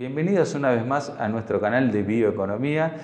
Bienvenidos 0.00 0.54
una 0.54 0.70
vez 0.70 0.86
más 0.86 1.12
a 1.18 1.28
nuestro 1.28 1.60
canal 1.60 1.92
de 1.92 2.02
Bioeconomía 2.02 2.94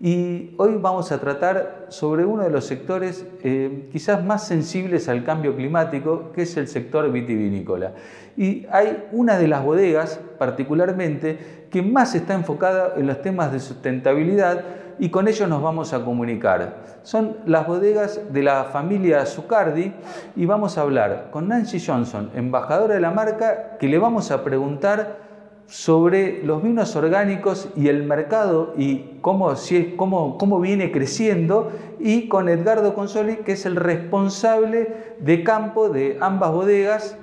y 0.00 0.52
hoy 0.56 0.78
vamos 0.80 1.12
a 1.12 1.20
tratar 1.20 1.86
sobre 1.90 2.24
uno 2.24 2.42
de 2.42 2.50
los 2.50 2.64
sectores 2.64 3.24
eh, 3.44 3.88
quizás 3.92 4.24
más 4.24 4.48
sensibles 4.48 5.08
al 5.08 5.22
cambio 5.22 5.54
climático, 5.54 6.32
que 6.32 6.42
es 6.42 6.56
el 6.56 6.66
sector 6.66 7.08
vitivinícola. 7.12 7.92
Y 8.36 8.66
hay 8.72 9.06
una 9.12 9.38
de 9.38 9.46
las 9.46 9.62
bodegas 9.62 10.18
particularmente 10.40 11.68
que 11.70 11.82
más 11.82 12.16
está 12.16 12.34
enfocada 12.34 12.94
en 12.96 13.06
los 13.06 13.22
temas 13.22 13.52
de 13.52 13.60
sustentabilidad 13.60 14.64
y 14.98 15.08
con 15.08 15.28
ellos 15.28 15.48
nos 15.48 15.62
vamos 15.62 15.92
a 15.92 16.04
comunicar. 16.04 16.78
Son 17.04 17.36
las 17.46 17.64
bodegas 17.64 18.32
de 18.32 18.42
la 18.42 18.64
familia 18.64 19.24
Zucardi 19.24 19.92
y 20.34 20.46
vamos 20.46 20.78
a 20.78 20.80
hablar 20.80 21.28
con 21.30 21.46
Nancy 21.46 21.78
Johnson, 21.78 22.32
embajadora 22.34 22.94
de 22.94 23.00
la 23.00 23.12
marca, 23.12 23.76
que 23.78 23.86
le 23.86 23.98
vamos 24.00 24.32
a 24.32 24.42
preguntar 24.42 25.29
sobre 25.70 26.42
los 26.42 26.62
vinos 26.62 26.96
orgánicos 26.96 27.68
y 27.76 27.88
el 27.88 28.02
mercado 28.02 28.74
y 28.76 29.18
cómo, 29.20 29.54
cómo, 29.96 30.36
cómo 30.36 30.60
viene 30.60 30.90
creciendo 30.90 31.70
y 32.00 32.28
con 32.28 32.48
Edgardo 32.48 32.92
Consoli, 32.94 33.36
que 33.36 33.52
es 33.52 33.64
el 33.66 33.76
responsable 33.76 35.14
de 35.20 35.44
campo 35.44 35.88
de 35.88 36.18
ambas 36.20 36.50
bodegas 36.50 37.16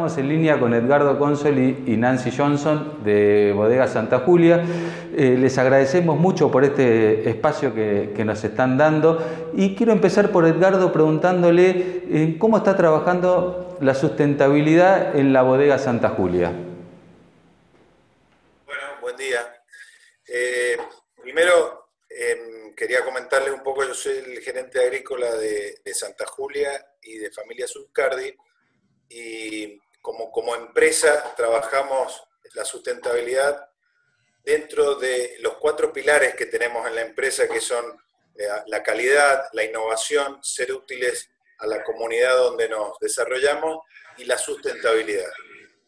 estamos 0.00 0.16
en 0.16 0.30
línea 0.30 0.58
con 0.58 0.72
Edgardo 0.72 1.18
Consoli 1.18 1.84
y 1.86 1.98
Nancy 1.98 2.30
Johnson 2.34 3.04
de 3.04 3.52
Bodega 3.54 3.86
Santa 3.86 4.20
Julia. 4.20 4.64
Eh, 5.14 5.36
les 5.38 5.58
agradecemos 5.58 6.18
mucho 6.18 6.50
por 6.50 6.64
este 6.64 7.28
espacio 7.28 7.74
que, 7.74 8.24
nos 8.24 8.42
están 8.42 8.78
dando 8.78 9.22
y 9.54 9.76
quiero 9.76 9.92
empezar 9.92 10.32
por 10.32 10.46
Edgardo 10.46 10.90
preguntándole 10.90 11.68
eh, 12.08 12.36
cómo 12.38 12.56
está 12.56 12.78
trabajando 12.78 13.76
la 13.82 13.94
sustentabilidad 13.94 15.14
en 15.14 15.34
la 15.34 15.42
Bodega 15.42 15.78
Santa 15.78 16.08
Julia. 16.08 16.50
Bueno, 18.64 18.82
buen 19.02 19.18
día. 19.18 19.54
Eh, 20.26 20.78
primero, 21.20 21.88
em, 22.08 22.74
quería 22.74 23.04
comentarles 23.04 23.52
un 23.52 23.62
poco, 23.62 23.84
yo 23.84 23.92
soy 23.92 24.16
el 24.16 24.40
gerente 24.40 24.80
agrícola 24.80 25.30
de, 25.34 25.74
de 25.84 25.92
Santa 25.92 26.24
Julia 26.24 26.70
y 27.02 27.18
de 27.18 27.30
Familia 27.30 27.66
Subcardi 27.66 28.34
y 29.10 29.78
como, 30.00 30.30
como 30.30 30.54
empresa 30.54 31.34
trabajamos 31.36 32.22
la 32.54 32.64
sustentabilidad 32.64 33.68
dentro 34.42 34.94
de 34.96 35.36
los 35.40 35.56
cuatro 35.56 35.92
pilares 35.92 36.34
que 36.34 36.46
tenemos 36.46 36.86
en 36.86 36.94
la 36.94 37.02
empresa, 37.02 37.48
que 37.48 37.60
son 37.60 37.84
eh, 38.34 38.48
la 38.66 38.82
calidad, 38.82 39.48
la 39.52 39.64
innovación, 39.64 40.42
ser 40.42 40.72
útiles 40.72 41.30
a 41.58 41.66
la 41.66 41.82
comunidad 41.84 42.36
donde 42.36 42.68
nos 42.68 42.98
desarrollamos 42.98 43.84
y 44.16 44.24
la 44.24 44.38
sustentabilidad. 44.38 45.30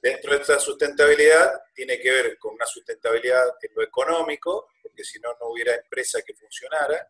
Dentro 0.00 0.32
de 0.32 0.40
esta 0.40 0.58
sustentabilidad 0.58 1.62
tiene 1.74 1.98
que 1.98 2.10
ver 2.10 2.38
con 2.38 2.54
una 2.54 2.66
sustentabilidad 2.66 3.54
en 3.62 3.74
lo 3.74 3.82
económico, 3.82 4.68
porque 4.82 5.04
si 5.04 5.18
no, 5.20 5.30
no 5.40 5.46
hubiera 5.46 5.74
empresa 5.74 6.20
que 6.22 6.34
funcionara, 6.34 7.08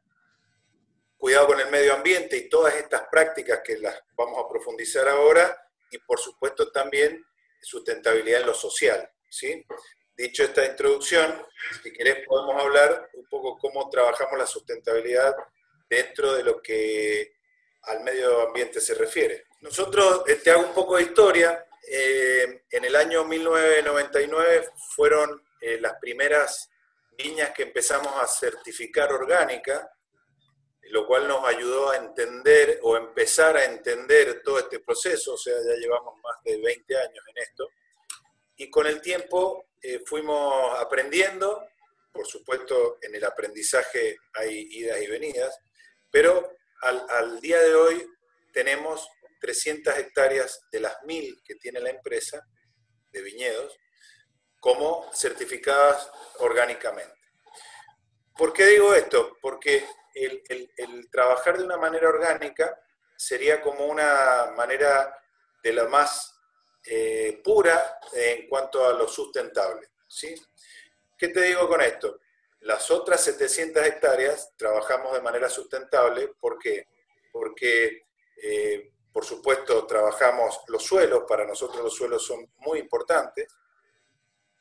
cuidado 1.16 1.48
con 1.48 1.60
el 1.60 1.70
medio 1.70 1.94
ambiente 1.94 2.36
y 2.36 2.48
todas 2.48 2.74
estas 2.74 3.02
prácticas 3.10 3.60
que 3.64 3.78
las 3.78 3.98
vamos 4.14 4.44
a 4.44 4.48
profundizar 4.48 5.08
ahora, 5.08 5.70
y 5.92 5.98
por 5.98 6.18
supuesto 6.18 6.72
también 6.72 7.24
sustentabilidad 7.60 8.40
en 8.40 8.46
lo 8.48 8.54
social. 8.54 9.08
¿sí? 9.30 9.64
Dicho 10.16 10.42
esta 10.42 10.64
introducción, 10.66 11.46
si 11.82 11.92
querés 11.92 12.26
podemos 12.26 12.60
hablar 12.60 13.10
un 13.14 13.26
poco 13.28 13.58
cómo 13.58 13.88
trabajamos 13.88 14.38
la 14.38 14.46
sustentabilidad 14.46 15.34
dentro 15.88 16.34
de 16.34 16.42
lo 16.42 16.60
que 16.60 17.36
al 17.82 18.02
medio 18.02 18.48
ambiente 18.48 18.80
se 18.80 18.94
refiere. 18.94 19.46
Nosotros, 19.60 20.24
te 20.42 20.50
hago 20.50 20.62
un 20.62 20.74
poco 20.74 20.96
de 20.96 21.02
historia, 21.02 21.66
eh, 21.88 22.62
en 22.70 22.84
el 22.84 22.96
año 22.96 23.24
1999 23.24 24.68
fueron 24.94 25.42
eh, 25.60 25.78
las 25.80 25.94
primeras 26.00 26.70
viñas 27.16 27.50
que 27.50 27.64
empezamos 27.64 28.12
a 28.22 28.26
certificar 28.26 29.12
orgánica, 29.12 29.90
lo 30.90 31.06
cual 31.06 31.28
nos 31.28 31.44
ayudó 31.44 31.90
a 31.90 31.96
entender 31.96 32.80
o 32.82 32.96
empezar 32.96 33.56
a 33.56 33.64
entender 33.64 34.42
todo 34.42 34.58
este 34.58 34.80
proceso, 34.80 35.34
o 35.34 35.38
sea, 35.38 35.54
ya 35.54 35.74
llevamos 35.76 36.14
más 36.22 36.42
de 36.44 36.60
20 36.60 36.96
años 36.96 37.24
en 37.28 37.42
esto, 37.42 37.68
y 38.56 38.68
con 38.68 38.86
el 38.86 39.00
tiempo 39.00 39.66
eh, 39.80 40.00
fuimos 40.04 40.78
aprendiendo, 40.78 41.66
por 42.12 42.26
supuesto 42.26 42.98
en 43.00 43.14
el 43.14 43.24
aprendizaje 43.24 44.16
hay 44.34 44.68
idas 44.70 45.00
y 45.00 45.06
venidas, 45.06 45.56
pero 46.10 46.56
al, 46.82 47.06
al 47.08 47.40
día 47.40 47.60
de 47.60 47.74
hoy 47.74 48.06
tenemos 48.52 49.08
300 49.40 49.96
hectáreas 49.98 50.60
de 50.70 50.80
las 50.80 50.96
1000 51.04 51.42
que 51.44 51.54
tiene 51.56 51.80
la 51.80 51.90
empresa 51.90 52.46
de 53.10 53.22
viñedos 53.22 53.76
como 54.60 55.10
certificadas 55.12 56.08
orgánicamente. 56.38 57.14
¿Por 58.36 58.52
qué 58.52 58.66
digo 58.66 58.94
esto? 58.94 59.36
Porque 59.42 59.84
el, 60.14 61.10
trabajar 61.10 61.58
de 61.58 61.64
una 61.64 61.76
manera 61.76 62.08
orgánica 62.08 62.78
sería 63.16 63.60
como 63.60 63.86
una 63.86 64.52
manera 64.56 65.16
de 65.62 65.72
la 65.72 65.86
más 65.88 66.34
eh, 66.84 67.40
pura 67.44 67.98
en 68.12 68.48
cuanto 68.48 68.86
a 68.86 68.92
lo 68.92 69.06
sustentable. 69.06 69.88
¿sí? 70.08 70.34
¿Qué 71.16 71.28
te 71.28 71.40
digo 71.42 71.68
con 71.68 71.80
esto? 71.80 72.20
Las 72.60 72.90
otras 72.90 73.22
700 73.24 73.84
hectáreas 73.84 74.52
trabajamos 74.56 75.12
de 75.14 75.20
manera 75.20 75.48
sustentable. 75.48 76.28
¿Por 76.40 76.58
qué? 76.58 76.86
Porque, 77.32 78.06
eh, 78.42 78.92
por 79.12 79.24
supuesto, 79.24 79.86
trabajamos 79.86 80.60
los 80.68 80.84
suelos. 80.84 81.24
Para 81.26 81.44
nosotros 81.44 81.82
los 81.82 81.94
suelos 81.94 82.24
son 82.24 82.52
muy 82.58 82.78
importantes. 82.78 83.48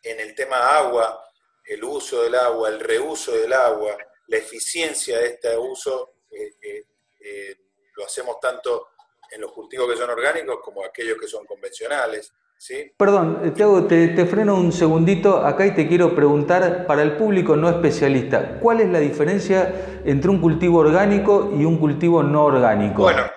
En 0.01 0.19
el 0.19 0.33
tema 0.33 0.77
agua, 0.77 1.23
el 1.63 1.83
uso 1.83 2.23
del 2.23 2.35
agua, 2.35 2.69
el 2.69 2.79
reuso 2.79 3.33
del 3.33 3.53
agua, 3.53 3.95
la 4.31 4.37
eficiencia 4.37 5.19
de 5.19 5.27
este 5.27 5.57
uso 5.57 6.13
eh, 6.31 6.53
eh, 6.61 6.85
eh, 7.19 7.55
lo 7.97 8.05
hacemos 8.05 8.39
tanto 8.39 8.87
en 9.29 9.41
los 9.41 9.51
cultivos 9.51 9.91
que 9.91 9.97
son 9.97 10.09
orgánicos 10.09 10.59
como 10.63 10.85
aquellos 10.85 11.17
que 11.19 11.27
son 11.27 11.45
convencionales. 11.45 12.33
¿sí? 12.57 12.93
Perdón, 12.95 13.53
te, 13.53 14.07
te, 14.07 14.25
freno 14.25 14.55
un 14.55 14.71
segundito 14.71 15.37
acá 15.37 15.65
y 15.65 15.75
te 15.75 15.85
quiero 15.85 16.15
preguntar 16.15 16.87
para 16.87 17.01
el 17.01 17.17
público 17.17 17.57
no 17.57 17.69
especialista, 17.69 18.57
¿cuál 18.59 18.79
es 18.79 18.89
la 18.89 18.99
diferencia 18.99 20.01
entre 20.05 20.29
un 20.29 20.39
cultivo 20.39 20.79
orgánico 20.79 21.51
y 21.53 21.65
un 21.65 21.77
cultivo 21.77 22.23
no 22.23 22.45
orgánico? 22.45 23.03
Bueno, 23.03 23.29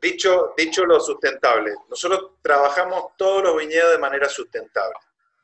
dicho, 0.00 0.54
dicho 0.56 0.84
lo 0.84 0.98
sustentable, 0.98 1.72
nosotros 1.88 2.32
trabajamos 2.42 3.16
todos 3.16 3.44
los 3.44 3.56
viñedos 3.56 3.92
de 3.92 3.98
manera 3.98 4.28
sustentable 4.28 4.96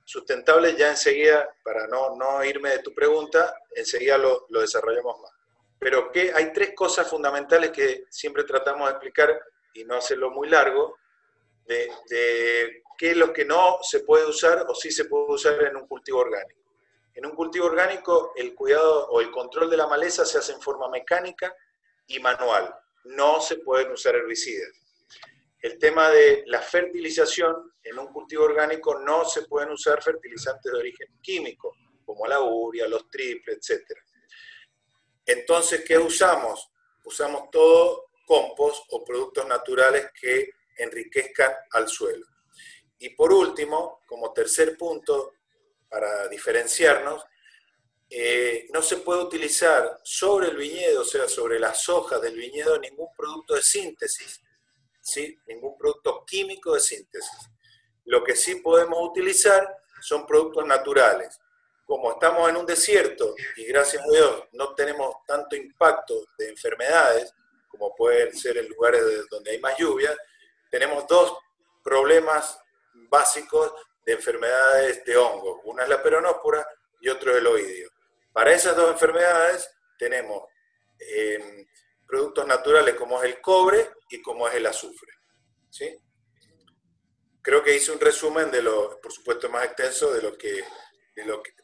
sustentable, 0.08 0.74
ya 0.74 0.88
enseguida, 0.88 1.54
para 1.62 1.86
no, 1.86 2.16
no 2.16 2.42
irme 2.42 2.70
de 2.70 2.78
tu 2.78 2.94
pregunta, 2.94 3.60
enseguida 3.76 4.16
lo, 4.16 4.46
lo 4.48 4.62
desarrollamos 4.62 5.20
más. 5.20 5.30
Pero 5.78 6.10
que 6.10 6.32
hay 6.34 6.50
tres 6.50 6.72
cosas 6.74 7.06
fundamentales 7.10 7.70
que 7.72 8.06
siempre 8.08 8.44
tratamos 8.44 8.88
de 8.88 8.92
explicar 8.92 9.38
y 9.74 9.84
no 9.84 9.96
hacerlo 9.96 10.30
muy 10.30 10.48
largo, 10.48 10.96
de, 11.66 11.92
de 12.08 12.82
qué 12.96 13.10
es 13.10 13.16
lo 13.18 13.34
que 13.34 13.44
no 13.44 13.80
se 13.82 14.00
puede 14.00 14.24
usar 14.24 14.64
o 14.66 14.74
sí 14.74 14.90
se 14.90 15.04
puede 15.04 15.26
usar 15.26 15.62
en 15.62 15.76
un 15.76 15.86
cultivo 15.86 16.20
orgánico. 16.20 16.62
En 17.14 17.26
un 17.26 17.32
cultivo 17.32 17.66
orgánico, 17.66 18.32
el 18.34 18.54
cuidado 18.54 19.08
o 19.10 19.20
el 19.20 19.30
control 19.30 19.68
de 19.68 19.76
la 19.76 19.88
maleza 19.88 20.24
se 20.24 20.38
hace 20.38 20.52
en 20.52 20.62
forma 20.62 20.88
mecánica 20.88 21.54
y 22.06 22.18
manual. 22.18 22.74
No 23.04 23.42
se 23.42 23.56
pueden 23.56 23.92
usar 23.92 24.14
herbicidas 24.14 24.72
el 25.62 25.78
tema 25.78 26.10
de 26.10 26.44
la 26.46 26.60
fertilización 26.60 27.72
en 27.88 27.98
un 27.98 28.12
cultivo 28.12 28.44
orgánico 28.44 28.98
no 28.98 29.24
se 29.24 29.42
pueden 29.42 29.70
usar 29.70 30.02
fertilizantes 30.02 30.72
de 30.72 30.78
origen 30.78 31.18
químico, 31.22 31.74
como 32.04 32.26
la 32.26 32.40
urea, 32.40 32.88
los 32.88 33.08
triples, 33.10 33.58
etc. 33.58 33.84
Entonces, 35.26 35.84
¿qué 35.86 35.98
usamos? 35.98 36.70
Usamos 37.04 37.50
todo 37.50 38.06
compost 38.26 38.84
o 38.90 39.04
productos 39.04 39.46
naturales 39.46 40.10
que 40.20 40.50
enriquezcan 40.76 41.52
al 41.72 41.88
suelo. 41.88 42.26
Y 42.98 43.10
por 43.10 43.32
último, 43.32 44.02
como 44.06 44.32
tercer 44.32 44.76
punto, 44.76 45.34
para 45.88 46.28
diferenciarnos, 46.28 47.24
eh, 48.10 48.66
no 48.72 48.82
se 48.82 48.98
puede 48.98 49.22
utilizar 49.22 50.00
sobre 50.02 50.48
el 50.48 50.56
viñedo, 50.56 51.02
o 51.02 51.04
sea, 51.04 51.28
sobre 51.28 51.58
las 51.58 51.88
hojas 51.88 52.20
del 52.20 52.36
viñedo, 52.36 52.78
ningún 52.78 53.08
producto 53.16 53.54
de 53.54 53.62
síntesis 53.62 54.42
¿sí? 55.08 55.38
ningún 55.46 55.76
producto 55.76 56.24
químico 56.26 56.74
de 56.74 56.80
síntesis. 56.80 57.50
Lo 58.08 58.24
que 58.24 58.34
sí 58.34 58.56
podemos 58.56 58.98
utilizar 59.02 59.82
son 60.00 60.26
productos 60.26 60.66
naturales. 60.66 61.38
Como 61.84 62.12
estamos 62.12 62.48
en 62.48 62.56
un 62.56 62.64
desierto 62.64 63.34
y 63.56 63.64
gracias 63.66 64.02
a 64.02 64.10
Dios 64.10 64.44
no 64.52 64.74
tenemos 64.74 65.16
tanto 65.26 65.54
impacto 65.56 66.14
de 66.38 66.48
enfermedades, 66.48 67.34
como 67.68 67.94
pueden 67.94 68.34
ser 68.34 68.56
en 68.56 68.68
lugares 68.68 69.02
donde 69.30 69.50
hay 69.50 69.60
más 69.60 69.76
lluvia, 69.76 70.16
tenemos 70.70 71.06
dos 71.06 71.36
problemas 71.84 72.58
básicos 73.10 73.72
de 74.06 74.14
enfermedades 74.14 75.04
de 75.04 75.16
hongo. 75.16 75.60
Una 75.64 75.82
es 75.82 75.90
la 75.90 76.02
peronóspora 76.02 76.66
y 77.00 77.10
otro 77.10 77.32
es 77.32 77.38
el 77.38 77.46
oidio. 77.46 77.90
Para 78.32 78.52
esas 78.52 78.74
dos 78.74 78.90
enfermedades 78.90 79.70
tenemos 79.98 80.44
em, 80.98 81.66
productos 82.06 82.46
naturales 82.46 82.94
como 82.94 83.22
es 83.22 83.24
el 83.28 83.40
cobre 83.42 83.90
y 84.08 84.22
como 84.22 84.48
es 84.48 84.54
el 84.54 84.64
azufre. 84.64 85.12
¿sí? 85.68 85.94
Creo 87.42 87.62
que 87.62 87.76
hice 87.76 87.92
un 87.92 88.00
resumen 88.00 88.50
de 88.50 88.62
lo, 88.62 89.00
por 89.00 89.12
supuesto 89.12 89.48
más 89.48 89.64
extenso, 89.64 90.12
de 90.12 90.22
lo 90.22 90.36
que 90.36 90.62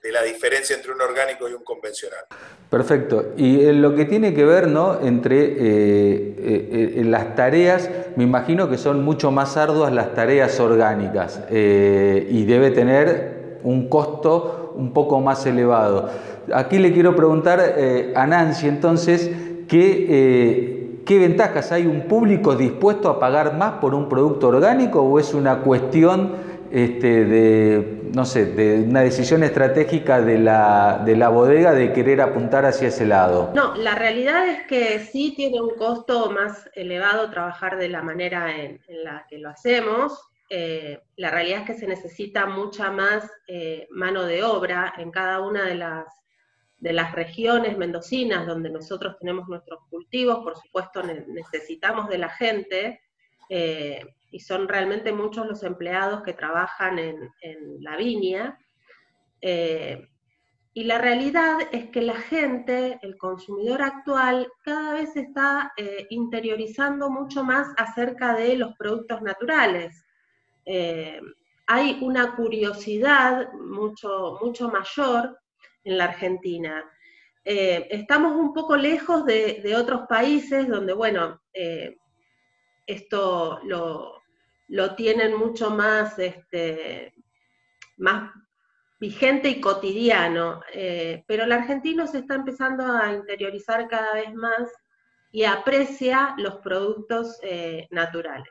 de, 0.03 0.13
la 0.13 0.23
diferencia 0.23 0.77
entre 0.77 0.93
un 0.93 1.01
orgánico 1.01 1.49
y 1.49 1.53
un 1.53 1.65
convencional. 1.65 2.25
Perfecto. 2.71 3.33
Y 3.37 3.73
lo 3.73 3.95
que 3.95 4.05
tiene 4.05 4.35
que 4.35 4.45
ver 4.45 4.69
¿no? 4.69 5.01
entre 5.01 5.43
eh, 5.45 5.57
eh, 5.59 6.95
eh, 6.97 7.05
las 7.05 7.35
tareas, 7.35 7.89
me 8.17 8.25
imagino 8.25 8.69
que 8.69 8.79
son 8.79 9.03
mucho 9.03 9.31
más 9.31 9.57
arduas 9.57 9.93
las 9.93 10.15
tareas 10.15 10.59
orgánicas 10.61 11.41
y 11.51 12.45
debe 12.45 12.71
tener 12.71 13.61
un 13.63 13.89
costo 13.89 14.73
un 14.77 14.93
poco 14.93 15.21
más 15.21 15.47
elevado. 15.47 16.11
Aquí 16.53 16.79
le 16.79 16.93
quiero 16.93 17.17
preguntar 17.17 17.77
a 18.15 18.27
Nancy 18.27 18.69
entonces, 18.69 19.31
¿qué, 19.69 20.74
¿qué 21.05 21.19
ventajas 21.19 21.73
hay? 21.73 21.87
¿Un 21.87 22.09
público 22.09 22.57
dispuesto 22.57 23.09
a 23.09 23.19
pagar 23.19 23.57
más 23.57 23.75
por 23.75 23.95
un 23.95 24.09
producto 24.09 24.49
orgánico 24.49 25.03
o 25.03 25.19
es 25.19 25.35
una 25.35 25.61
cuestión 25.61 26.35
este, 26.71 27.25
de, 27.25 28.11
no 28.15 28.25
sé, 28.25 28.47
de 28.47 28.83
una 28.89 29.03
decisión 29.03 29.45
estratégica 29.45 30.21
de 30.21 30.39
la, 30.39 31.03
de 31.05 31.17
la 31.17 31.29
bodega 31.29 31.73
de 31.73 31.93
querer 31.93 32.21
apuntar 32.21 32.65
hacia 32.65 32.89
ese 32.89 33.07
lado? 33.07 33.53
No, 33.55 33.77
la 33.77 33.95
realidad 33.95 34.49
es 34.49 34.67
que 34.67 34.99
sí 34.99 35.35
tiene 35.37 35.61
un 35.61 35.77
costo 35.77 36.31
más 36.31 36.69
elevado 36.75 37.31
trabajar 37.31 37.79
de 37.79 37.89
la 37.89 38.03
manera 38.03 38.57
en, 38.57 38.81
la 39.05 39.27
que 39.29 39.39
lo 39.39 39.51
hacemos. 39.51 40.21
Eh, 40.51 41.01
la 41.17 41.31
realidad 41.31 41.61
es 41.61 41.67
que 41.67 41.79
se 41.79 41.87
necesita 41.87 42.47
mucha 42.47 42.91
más 42.91 43.31
eh, 43.47 43.87
mano 43.91 44.25
de 44.25 44.43
obra 44.43 44.95
en 44.99 45.11
cada 45.11 45.41
una 45.41 45.65
de 45.65 45.77
las, 45.77 46.24
de 46.85 46.93
las 46.93 47.13
regiones 47.13 47.79
mendocinas 47.79 48.47
donde 48.47 48.69
nosotros 48.69 49.17
tenemos 49.19 49.49
nuestros 49.49 49.81
cultivos. 49.89 50.45
Por 50.45 50.55
supuesto, 50.55 51.03
necesitamos 51.03 52.11
de 52.11 52.19
la 52.19 52.29
gente. 52.29 53.01
Eh, 53.49 54.05
y 54.31 54.41
son 54.41 54.69
realmente 54.69 55.11
muchos 55.11 55.47
los 55.47 55.63
empleados 55.63 56.23
que 56.23 56.35
trabajan 56.35 56.99
en, 56.99 57.31
la 57.81 57.97
viña. 57.97 58.59
Eh, 59.41 60.07
y 60.75 60.85
la 60.85 60.99
realidad 60.99 61.57
es 61.73 61.89
que 61.89 62.03
la 62.03 62.17
gente, 62.17 62.99
el 63.01 63.17
consumidor 63.17 63.81
actual, 63.81 64.47
cada 64.63 64.93
vez 64.93 65.17
está 65.17 65.73
eh, 65.79 66.07
interiorizando 66.11 67.09
mucho 67.09 67.45
más 67.45 67.69
acerca 67.79 68.37
de 68.37 68.57
los 68.57 68.77
productos 68.77 69.23
naturales. 69.23 70.05
Hay 71.67 71.99
una 72.03 72.37
curiosidad 72.37 73.51
mucho, 73.55 74.39
mucho 74.43 74.69
mayor 74.69 75.39
en 75.85 75.99
la 75.99 76.05
Argentina. 76.05 76.85
estamos 77.45 78.37
un 78.37 78.53
poco 78.53 78.77
lejos 78.77 79.25
de, 79.27 79.75
otros 79.77 80.03
países 80.09 80.69
donde, 80.69 80.93
bueno, 80.93 81.41
esto 82.87 83.61
lo, 83.65 84.23
lo 84.69 84.95
tienen 84.95 85.37
mucho 85.37 85.71
más, 85.71 86.19
este, 86.19 87.15
más 87.97 88.33
vigente 88.99 89.49
y 89.49 89.61
cotidiano, 89.61 90.63
eh, 90.73 91.25
pero 91.27 91.45
el 91.45 91.53
argentino 91.53 92.07
se 92.07 92.19
está 92.19 92.35
empezando 92.35 92.85
a 92.85 93.13
interiorizar 93.13 93.87
cada 93.89 94.15
vez 94.15 94.33
más 94.35 94.71
y 95.31 95.45
aprecia 95.45 96.35
los 96.39 96.57
productos 96.57 97.39
eh, 97.43 97.87
naturales. 97.91 98.49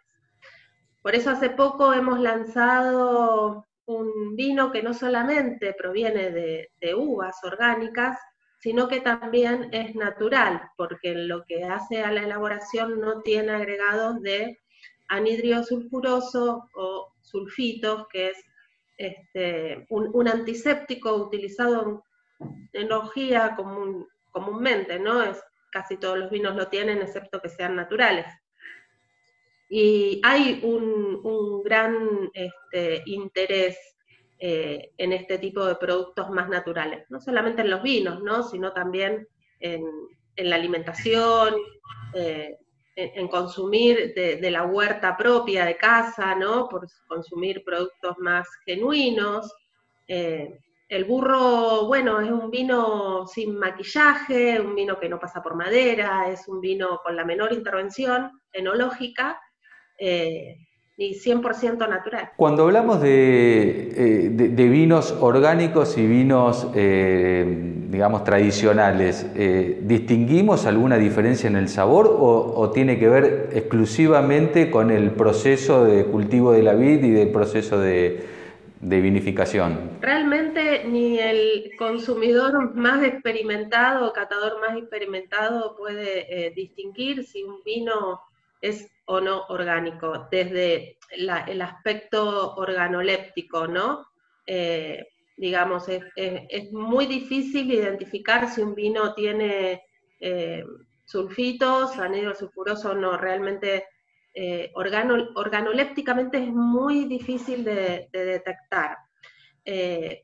Por 1.01 1.15
eso 1.15 1.31
hace 1.31 1.49
poco 1.49 1.93
hemos 1.93 2.19
lanzado 2.19 3.65
un 3.85 4.35
vino 4.35 4.71
que 4.71 4.81
no 4.81 4.93
solamente 4.93 5.73
proviene 5.73 6.31
de, 6.31 6.95
uvas 6.95 7.37
orgánicas, 7.43 8.17
sino 8.59 8.87
que 8.87 9.01
también 9.01 9.69
es 9.73 9.95
natural, 9.95 10.61
porque 10.77 11.13
lo 11.15 11.43
que 11.43 11.63
hace 11.63 12.01
a 12.01 12.11
la 12.11 12.23
elaboración 12.23 12.99
no 12.99 13.21
tiene 13.21 13.51
agregados 13.51 14.21
de 14.21 14.59
anhidrio 15.09 15.63
sulfuroso 15.63 16.69
o 16.75 17.13
sulfitos, 17.21 18.07
que 18.09 18.29
es 18.29 18.37
este, 18.97 19.85
un, 19.89 20.27
antiséptico 20.27 21.13
utilizado 21.15 22.03
en 22.39 22.69
tecnología 22.71 23.57
comúnmente, 24.31 24.97
¿no? 24.99 25.21
Es, 25.21 25.43
casi 25.71 25.97
todos 25.97 26.17
los 26.17 26.29
vinos 26.29 26.55
lo 26.55 26.67
tienen, 26.67 27.01
excepto 27.01 27.41
que 27.41 27.49
sean 27.49 27.75
naturales. 27.75 28.27
Y 29.75 30.21
hay 30.21 30.59
un, 30.61 31.63
gran 31.63 32.29
este, 32.31 33.01
interés 33.07 33.75
eh, 34.37 34.91
en 34.99 35.13
este 35.13 35.39
tipo 35.39 35.65
de 35.65 35.73
productos 35.77 36.29
más 36.29 36.47
naturales, 36.47 37.09
no 37.09 37.19
solamente 37.19 37.63
en 37.63 37.71
los 37.71 37.81
vinos, 37.81 38.21
¿no? 38.21 38.43
sino 38.43 38.71
también 38.71 39.27
en, 39.59 39.83
la 40.37 40.57
alimentación, 40.57 41.55
eh, 42.13 42.55
en, 42.95 43.27
consumir 43.27 44.13
de, 44.13 44.51
la 44.51 44.63
huerta 44.63 45.17
propia 45.17 45.65
de 45.65 45.75
casa, 45.75 46.35
¿no? 46.35 46.69
Por 46.69 46.87
consumir 47.07 47.63
productos 47.63 48.15
más 48.19 48.47
genuinos. 48.67 49.51
Eh, 50.07 50.55
el 50.87 51.05
burro, 51.05 51.87
bueno, 51.87 52.21
es 52.21 52.29
un 52.29 52.51
vino 52.51 53.25
sin 53.25 53.57
maquillaje, 53.57 54.61
un 54.61 54.75
vino 54.75 54.99
que 54.99 55.09
no 55.09 55.19
pasa 55.19 55.41
por 55.41 55.55
madera, 55.55 56.29
es 56.29 56.47
un 56.47 56.61
vino 56.61 57.01
con 57.03 57.15
la 57.15 57.25
menor 57.25 57.53
intervención 57.53 58.39
enológica. 58.51 59.39
Eh, 59.97 60.63
y 60.95 61.15
100% 61.15 61.89
natural. 61.89 62.31
Cuando 62.35 62.63
hablamos 62.63 63.01
de, 63.01 63.93
eh, 63.95 64.69
vinos 64.69 65.11
orgánicos 65.19 65.97
y 65.97 66.05
vinos, 66.05 66.67
eh, 66.75 67.45
digamos, 67.89 68.23
tradicionales, 68.23 69.25
eh, 69.35 69.79
¿distinguimos 69.81 70.67
alguna 70.67 70.97
diferencia 70.97 71.47
en 71.47 71.55
el 71.55 71.67
sabor 71.67 72.15
o, 72.19 72.71
tiene 72.71 72.97
que 72.97 73.09
ver 73.09 73.49
exclusivamente 73.53 74.71
con 74.71 74.91
el 74.91 75.11
proceso 75.11 75.83
de 75.83 76.05
cultivo 76.05 76.51
de 76.51 76.63
la 76.63 76.73
vid 76.73 77.03
y 77.03 77.11
del 77.11 77.29
proceso 77.29 77.79
de, 77.79 78.25
de 78.79 79.01
vinificación? 79.01 79.97
Realmente 80.01 80.85
ni 80.85 81.19
el 81.19 81.71
consumidor 81.77 82.75
más 82.75 83.03
experimentado 83.03 84.07
o 84.07 84.13
catador 84.13 84.59
más 84.59 84.77
experimentado 84.77 85.75
puede 85.75 86.51
distinguir 86.55 87.23
si 87.25 87.43
un 87.43 87.61
vino 87.63 88.21
es 88.63 88.89
o 89.05 89.19
no 89.19 89.45
orgánico, 89.49 90.27
desde 90.31 90.97
el 91.09 91.61
aspecto 91.61 92.55
organoléptico, 92.55 93.67
¿no? 93.67 94.07
Eh, 94.47 95.05
digamos, 95.35 95.89
es, 95.89 96.71
muy 96.71 97.05
difícil 97.05 97.69
identificar 97.71 98.49
si 98.49 98.61
un 98.61 98.73
vino 98.73 99.13
tiene 99.13 99.83
eh, 100.19 100.63
sulfitos, 101.03 101.97
anhidro 101.99 102.33
sulfuroso 102.33 102.91
o 102.91 102.95
no, 102.95 103.17
realmente 103.17 103.85
eh, 104.33 104.71
organolépticamente 104.75 106.37
es 106.37 106.47
muy 106.47 107.05
difícil 107.05 107.65
de, 107.65 108.07
de 108.13 108.25
detectar. 108.25 108.97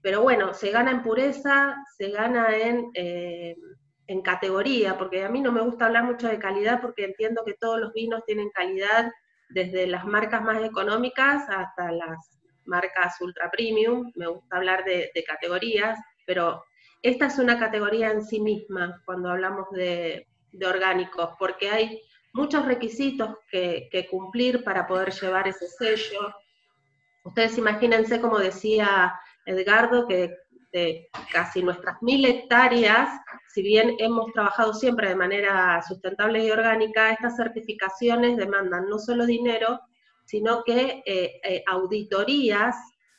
pero 0.02 0.22
bueno, 0.22 0.54
se 0.54 0.72
gana 0.72 0.92
en 0.92 1.04
pureza, 1.04 1.76
se 1.98 2.10
gana 2.10 2.56
en 2.56 2.92
en 4.10 4.24
categoría, 4.24 4.98
porque 4.98 5.24
a 5.24 5.30
mí 5.30 5.40
no 5.40 5.52
me 5.52 5.62
gusta 5.62 5.86
hablar 5.86 6.04
mucho 6.04 6.28
de 6.28 6.40
calidad 6.40 6.82
porque 6.82 7.06
entiendo 7.06 7.44
que 7.46 7.54
todos 7.54 7.80
los 7.80 7.94
vinos 7.94 8.24
tienen 8.26 8.50
calidad, 8.50 9.12
desde 9.50 9.86
las 9.86 10.04
marcas 10.04 10.42
más 10.42 10.64
económicas 10.64 11.48
hasta 11.48 11.92
las 11.92 12.40
marcas 12.66 13.22
ultra 13.22 13.52
premium, 13.52 14.12
me 14.16 14.26
gusta 14.26 14.58
hablar 14.58 14.84
de, 14.84 15.12
categorías, 15.28 16.00
pero 16.26 16.64
esta 17.04 17.28
es 17.28 17.38
una 17.38 17.60
categoría 17.60 18.10
en 18.10 18.24
sí 18.24 18.40
misma 18.40 19.00
cuando 19.06 19.30
hablamos 19.30 19.70
de, 19.72 20.28
orgánicos, 20.68 21.30
porque 21.38 21.70
hay 21.70 22.02
muchos 22.34 22.66
requisitos 22.66 23.38
que, 23.52 23.90
que, 23.92 24.08
cumplir 24.08 24.64
para 24.64 24.88
poder 24.88 25.12
llevar 25.12 25.48
ese 25.48 25.68
sello. 25.68 26.34
Ustedes 27.24 27.60
imagínense, 27.60 28.20
como 28.20 28.40
decía 28.40 29.14
Edgardo, 29.46 30.08
que 30.08 30.36
de 30.72 31.10
casi 31.32 31.64
nuestras 31.64 32.02
mil 32.02 32.26
hectáreas, 32.26 33.10
si 33.54 33.62
bien 33.62 33.96
hemos 34.00 34.32
trabajado 34.34 34.74
siempre 34.74 35.10
de 35.10 35.16
manera 35.16 35.82
sustentable 35.88 36.46
y 36.46 36.52
orgánica, 36.52 37.12
estas 37.12 37.36
certificaciones 37.36 38.38
demandan 38.38 38.88
no 38.88 39.00
solo 39.00 39.26
dinero, 39.26 39.80
sino 40.26 40.64
que 40.64 41.02
eh, 41.06 41.42
eh, 41.44 41.64
auditorías 41.68 42.76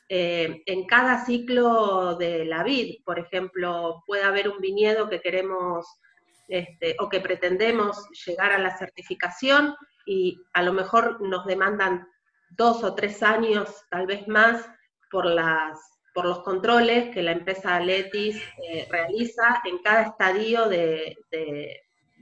eh, 0.07 0.61
en 0.65 0.85
cada 0.87 1.25
ciclo 1.25 2.15
de 2.15 2.45
la 2.45 2.63
vid. 2.63 3.03
Por 3.05 3.19
ejemplo, 3.19 4.03
puede 4.07 4.23
haber 4.23 4.49
un 4.49 4.59
viñedo 4.59 5.09
que 5.09 5.19
queremos 5.19 5.85
este, 6.47 6.95
o 6.99 7.09
que 7.09 7.19
pretendemos 7.19 8.09
llegar 8.25 8.51
a 8.51 8.57
la 8.57 8.77
certificación 8.77 9.75
y 10.05 10.37
a 10.53 10.63
lo 10.63 10.73
mejor 10.73 11.21
nos 11.21 11.45
demandan 11.45 12.07
dos 12.49 12.83
o 12.83 12.95
tres 12.95 13.23
años, 13.23 13.85
tal 13.89 14.05
vez 14.07 14.27
más, 14.27 14.69
por 15.09 15.25
las 15.25 15.79
por 16.13 16.25
los 16.25 16.39
controles 16.39 17.09
que 17.13 17.21
la 17.21 17.31
empresa 17.31 17.79
Letis 17.79 18.41
eh, 18.69 18.87
realiza 18.89 19.61
en 19.65 19.79
cada 19.79 20.03
estadio 20.03 20.67
de, 20.67 21.17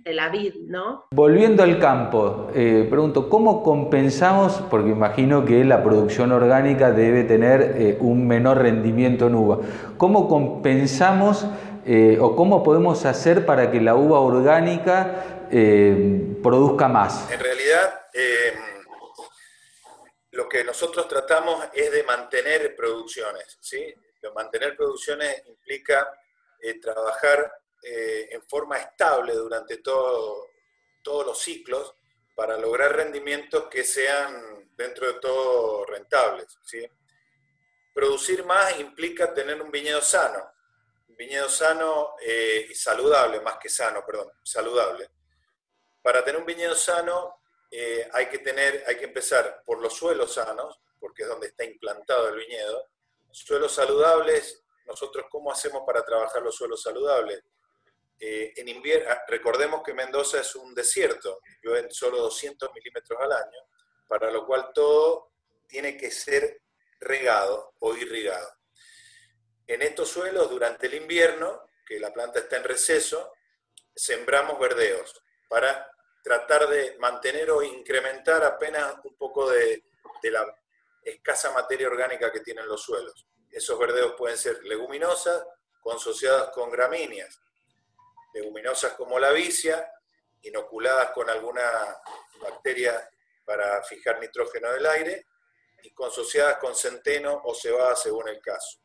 la 0.06 0.30
vid, 0.30 0.56
¿no? 0.66 1.06
Volviendo 1.12 1.62
al 1.62 1.78
campo, 1.78 2.50
eh, 2.56 2.88
pregunto, 2.90 3.30
¿cómo 3.30 3.62
compensamos, 3.62 4.64
porque 4.72 4.90
imagino 4.90 5.46
que 5.46 5.64
la 5.64 5.84
producción 5.84 6.32
orgánica 6.32 6.92
debe 6.92 7.26
tener 7.26 7.76
eh, 7.78 7.98
un 8.00 8.28
menor 8.28 8.58
rendimiento 8.58 9.28
en 9.28 9.36
uva, 9.36 9.60
¿cómo 9.98 10.28
compensamos 10.28 11.46
eh, 11.86 12.18
o 12.22 12.36
cómo 12.36 12.62
podemos 12.64 13.06
hacer 13.06 13.46
para 13.46 13.72
que 13.72 13.82
la 13.82 13.96
uva 13.96 14.20
orgánica 14.20 15.48
eh, 15.50 16.36
produzca 16.44 16.88
más? 16.88 17.32
En 17.32 17.40
realidad, 17.40 17.94
eh, 18.14 18.54
que 20.50 20.64
nosotros 20.64 21.08
tratamos 21.08 21.68
es 21.74 21.92
de 21.92 22.04
mantener 22.04 22.76
producciones. 22.76 23.58
¿sí? 23.62 23.94
mantener 24.36 24.76
producciones 24.76 25.44
implica 25.48 26.12
trabajar 26.82 27.54
en 27.82 28.42
forma 28.44 28.78
estable 28.78 29.34
durante 29.34 29.78
todo, 29.78 30.50
todos 31.02 31.26
los 31.26 31.40
ciclos 31.40 31.94
para 32.36 32.58
lograr 32.58 32.96
rendimientos 32.96 33.66
que 33.70 33.84
sean 33.84 34.70
dentro 34.76 35.08
de 35.08 35.20
todo 35.20 35.86
rentables. 35.86 36.58
¿sí? 36.64 36.90
Producir 37.94 38.46
más 38.46 38.80
implica 38.80 39.34
tener 39.34 39.62
un 39.62 39.70
viñedo 39.70 40.02
sano, 40.02 40.50
un 41.10 41.18
viñedo 41.18 41.50
sano 41.50 42.16
eh, 42.22 42.68
y 42.70 42.74
saludable, 42.74 43.42
más 43.42 43.58
que 43.58 43.68
sano, 43.68 44.06
perdón, 44.06 44.32
saludable. 44.42 45.10
Para 46.02 46.24
tener 46.24 46.40
un 46.40 46.46
viñedo 46.46 46.76
sano 46.76 47.39
eh, 47.72 48.10
hay, 48.14 48.28
que 48.28 48.40
tener, 48.40 48.84
hay 48.88 48.98
que 48.98 49.06
empezar 49.06 49.62
por 49.66 49.82
los 49.82 49.94
suelos 49.94 50.34
sanos, 50.34 50.80
porque 51.00 51.24
es 51.24 51.30
donde 51.30 51.48
está 51.48 51.64
implantado 51.64 52.30
el 52.30 52.38
viñedo. 52.38 52.90
Suelos 53.32 53.74
saludables, 53.74 54.64
nosotros 54.86 55.26
cómo 55.30 55.52
hacemos 55.52 55.84
para 55.86 56.04
trabajar 56.04 56.42
los 56.42 56.56
suelos 56.56 56.82
saludables? 56.82 57.44
Eh, 58.20 58.52
en 58.58 58.68
invierno, 58.68 59.10
ah, 59.12 59.24
recordemos 59.28 59.82
que 59.84 59.94
Mendoza 59.94 60.42
es 60.42 60.56
un 60.56 60.74
desierto, 60.74 61.40
llueven 61.62 61.90
solo 61.92 62.18
200 62.18 62.74
milímetros 62.74 63.18
al 63.22 63.32
año, 63.32 63.60
para 64.08 64.30
lo 64.30 64.46
cual 64.46 64.72
todo 64.74 65.32
tiene 65.68 65.96
que 65.96 66.12
ser 66.12 66.62
regado 67.00 67.76
o 67.80 67.96
irrigado. 67.96 68.52
En 69.68 69.84
estos 69.84 70.10
suelos, 70.10 70.50
durante 70.50 70.88
el 70.88 70.96
invierno, 70.96 71.70
que 71.86 72.00
la 72.00 72.12
planta 72.12 72.40
está 72.40 72.58
en 72.58 72.64
receso, 72.64 73.34
sembramos 73.96 74.60
verdeos 74.60 75.24
para 75.48 75.90
tratar 76.24 76.68
de 76.68 76.98
mantener 77.00 77.50
o 77.52 77.64
incrementar 77.64 78.44
apenas 78.44 78.96
un 79.04 79.16
poco 79.16 79.50
de, 79.50 79.84
la 80.24 80.46
escasa 81.04 81.52
materia 81.52 81.88
orgánica 81.88 82.32
que 82.32 82.42
tienen 82.42 82.68
los 82.68 82.84
suelos. 82.84 83.26
Esos 83.50 83.80
verdeos 83.80 84.14
pueden 84.18 84.38
ser 84.38 84.64
leguminosas, 84.64 85.44
consociadas 85.80 86.50
con 86.50 86.70
gramíneas, 86.70 87.40
leguminosas 88.34 88.94
como 88.94 89.18
la 89.18 89.32
vicia, 89.32 89.92
inoculadas 90.42 91.12
con 91.12 91.30
alguna 91.30 91.64
bacteria 92.42 93.10
para 93.46 93.82
fijar 93.84 94.20
nitrógeno 94.20 94.72
del 94.72 94.86
aire 94.86 95.28
y 95.82 95.92
consociadas 95.92 96.58
con 96.58 96.76
centeno 96.76 97.42
o 97.44 97.56
cebada 97.56 97.96
según 97.96 98.28
el 98.30 98.40
caso. 98.42 98.80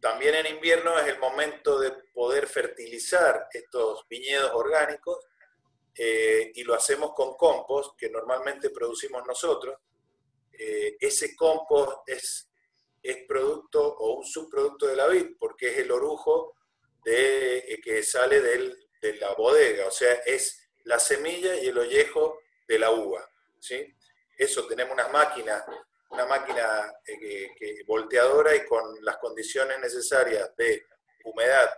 También 0.00 0.34
en 0.36 0.46
invierno 0.46 0.98
es 0.98 1.08
el 1.08 1.18
momento 1.18 1.78
de 1.80 1.90
poder 2.14 2.46
fertilizar 2.46 3.48
estos 3.52 4.06
viñedos 4.08 4.52
orgánicos 4.52 5.27
eh, 5.98 6.52
y 6.54 6.62
lo 6.62 6.74
hacemos 6.74 7.12
con 7.14 7.34
compost 7.34 7.98
que 7.98 8.08
normalmente 8.08 8.70
producimos 8.70 9.26
nosotros. 9.26 9.76
Eh, 10.52 10.96
ese 11.00 11.34
compost 11.36 12.08
es, 12.08 12.48
es 13.02 13.26
producto 13.26 13.82
o 13.82 14.18
un 14.18 14.24
subproducto 14.24 14.86
de 14.86 14.96
la 14.96 15.08
vid 15.08 15.36
porque 15.38 15.70
es 15.70 15.78
el 15.78 15.90
orujo 15.90 16.54
de, 17.04 17.58
eh, 17.58 17.80
que 17.82 18.02
sale 18.02 18.40
de 18.40 19.14
la 19.14 19.34
bodega, 19.34 19.86
o 19.86 19.90
sea, 19.90 20.14
es 20.26 20.68
la 20.84 20.98
semilla 20.98 21.54
y 21.56 21.68
el 21.68 21.78
ollejo 21.78 22.40
de 22.66 22.78
la 22.78 22.90
uva. 22.90 23.28
¿sí? 23.58 23.94
Eso, 24.36 24.66
tenemos 24.66 24.94
unas 24.94 25.12
máquinas, 25.12 25.64
una 26.10 26.26
máquina 26.26 26.92
eh, 27.06 27.50
que, 27.56 27.82
volteadora 27.86 28.54
y 28.54 28.64
con 28.64 29.04
las 29.04 29.18
condiciones 29.18 29.78
necesarias 29.80 30.54
de 30.56 30.86
humedad, 31.24 31.70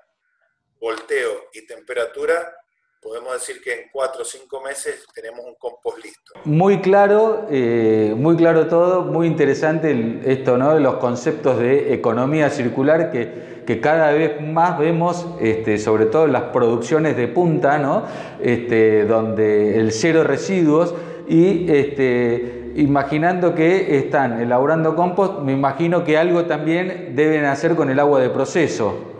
volteo 0.79 1.49
y 1.53 1.67
temperatura, 1.67 2.57
podemos 3.01 3.33
decir 3.33 3.63
que 3.63 3.73
en 3.73 3.81
cuatro 3.93 4.23
o 4.23 4.25
cinco 4.25 4.61
meses 4.61 5.07
tenemos 5.15 5.41
un 5.47 5.55
compost 5.55 6.05
listo. 6.05 6.33
Muy 6.45 6.81
claro, 6.81 7.47
eh, 7.51 8.15
muy 8.17 8.37
claro 8.37 8.67
todo, 8.67 9.03
muy 9.03 9.27
interesante 9.27 10.21
esto, 10.25 10.59
¿no? 10.59 10.79
Los 10.79 10.97
conceptos 10.97 11.59
de 11.59 11.95
economía 11.95 12.51
circular 12.51 13.11
que, 13.11 13.61
cada 13.81 14.11
vez 14.11 14.41
más 14.41 14.81
vemos, 14.81 15.29
este, 15.41 15.79
sobre 15.79 16.07
todo 16.07 16.25
en 16.25 16.33
las 16.33 16.43
producciones 16.45 17.17
de 17.17 17.29
punta, 17.29 17.79
¿no? 17.79 18.05
Este, 18.43 19.05
donde 19.05 19.79
el 19.79 19.93
cero 19.93 20.25
residuos 20.25 20.93
y 21.29 21.71
este, 21.71 22.73
imaginando 22.75 23.55
que 23.55 23.97
están 23.97 24.41
elaborando 24.41 24.97
compost, 24.97 25.39
me 25.43 25.53
imagino 25.53 26.03
que 26.03 26.19
algo 26.19 26.47
también 26.47 27.15
deben 27.15 27.45
hacer 27.45 27.77
con 27.77 27.91
el 27.91 28.01
agua 28.01 28.21
de 28.21 28.31
proceso 28.31 29.20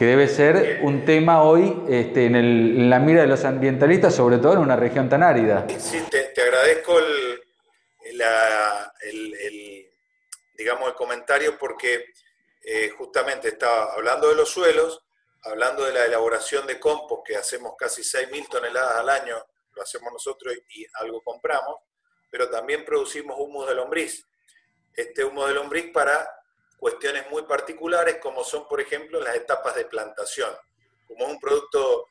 que 0.00 0.06
debe 0.06 0.28
ser 0.28 0.80
un 0.80 1.04
tema 1.04 1.42
hoy 1.42 1.84
este, 1.86 2.24
en, 2.24 2.88
la 2.88 2.98
mira 2.98 3.20
de 3.20 3.26
los 3.26 3.44
ambientalistas, 3.44 4.14
sobre 4.14 4.38
todo 4.38 4.54
en 4.54 4.60
una 4.60 4.74
región 4.74 5.10
tan 5.10 5.22
árida. 5.22 5.66
Sí, 5.78 6.02
te, 6.10 6.40
agradezco 6.40 6.98
el, 6.98 7.38
digamos, 10.54 10.88
el 10.88 10.94
comentario 10.94 11.58
porque 11.58 12.06
eh, 12.62 12.88
justamente 12.96 13.48
estaba 13.48 13.92
hablando 13.92 14.30
de 14.30 14.36
los 14.36 14.48
suelos, 14.48 15.04
hablando 15.42 15.84
de 15.84 15.92
la 15.92 16.06
elaboración 16.06 16.66
de 16.66 16.80
compost, 16.80 17.26
que 17.26 17.36
hacemos 17.36 17.74
casi 17.78 18.00
6.000 18.00 18.48
toneladas 18.48 19.00
al 19.00 19.08
año, 19.10 19.36
lo 19.74 19.82
hacemos 19.82 20.10
nosotros 20.14 20.54
y, 20.70 20.86
algo 20.94 21.20
compramos, 21.20 21.76
pero 22.30 22.48
también 22.48 22.86
producimos 22.86 23.36
humus 23.38 23.68
de 23.68 23.74
lombriz. 23.74 24.26
Este 24.94 25.22
humo 25.22 25.46
de 25.46 25.52
lombriz 25.52 25.92
para 25.92 26.26
cuestiones 26.80 27.30
muy 27.30 27.42
particulares 27.42 28.16
como 28.16 28.42
son, 28.42 28.66
por 28.66 28.80
ejemplo, 28.80 29.20
las 29.20 29.36
etapas 29.36 29.76
de 29.76 29.84
plantación. 29.84 30.50
Como 31.06 31.26
es 31.26 31.32
un 31.32 31.38
producto 31.38 32.06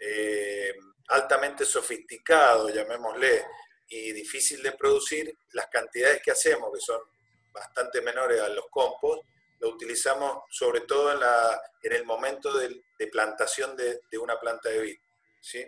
eh, 0.00 0.74
altamente 1.08 1.66
sofisticado, 1.66 2.70
llamémosle, 2.70 3.44
y 3.86 4.12
difícil 4.12 4.62
de 4.62 4.72
producir, 4.72 5.36
las 5.52 5.66
cantidades 5.66 6.22
que 6.22 6.30
hacemos, 6.30 6.72
que 6.72 6.80
son 6.80 7.00
bastante 7.52 8.00
menores 8.00 8.40
a 8.40 8.48
los 8.48 8.64
compost, 8.70 9.22
lo 9.60 9.68
utilizamos 9.68 10.44
sobre 10.48 10.80
todo 10.80 11.12
en, 11.12 11.20
la, 11.20 11.62
en 11.82 11.92
el 11.92 12.04
momento 12.04 12.56
de, 12.58 12.82
plantación 13.12 13.76
de, 13.76 14.00
una 14.18 14.40
planta 14.40 14.70
de 14.70 14.80
vid. 14.80 14.96
¿sí? 15.38 15.64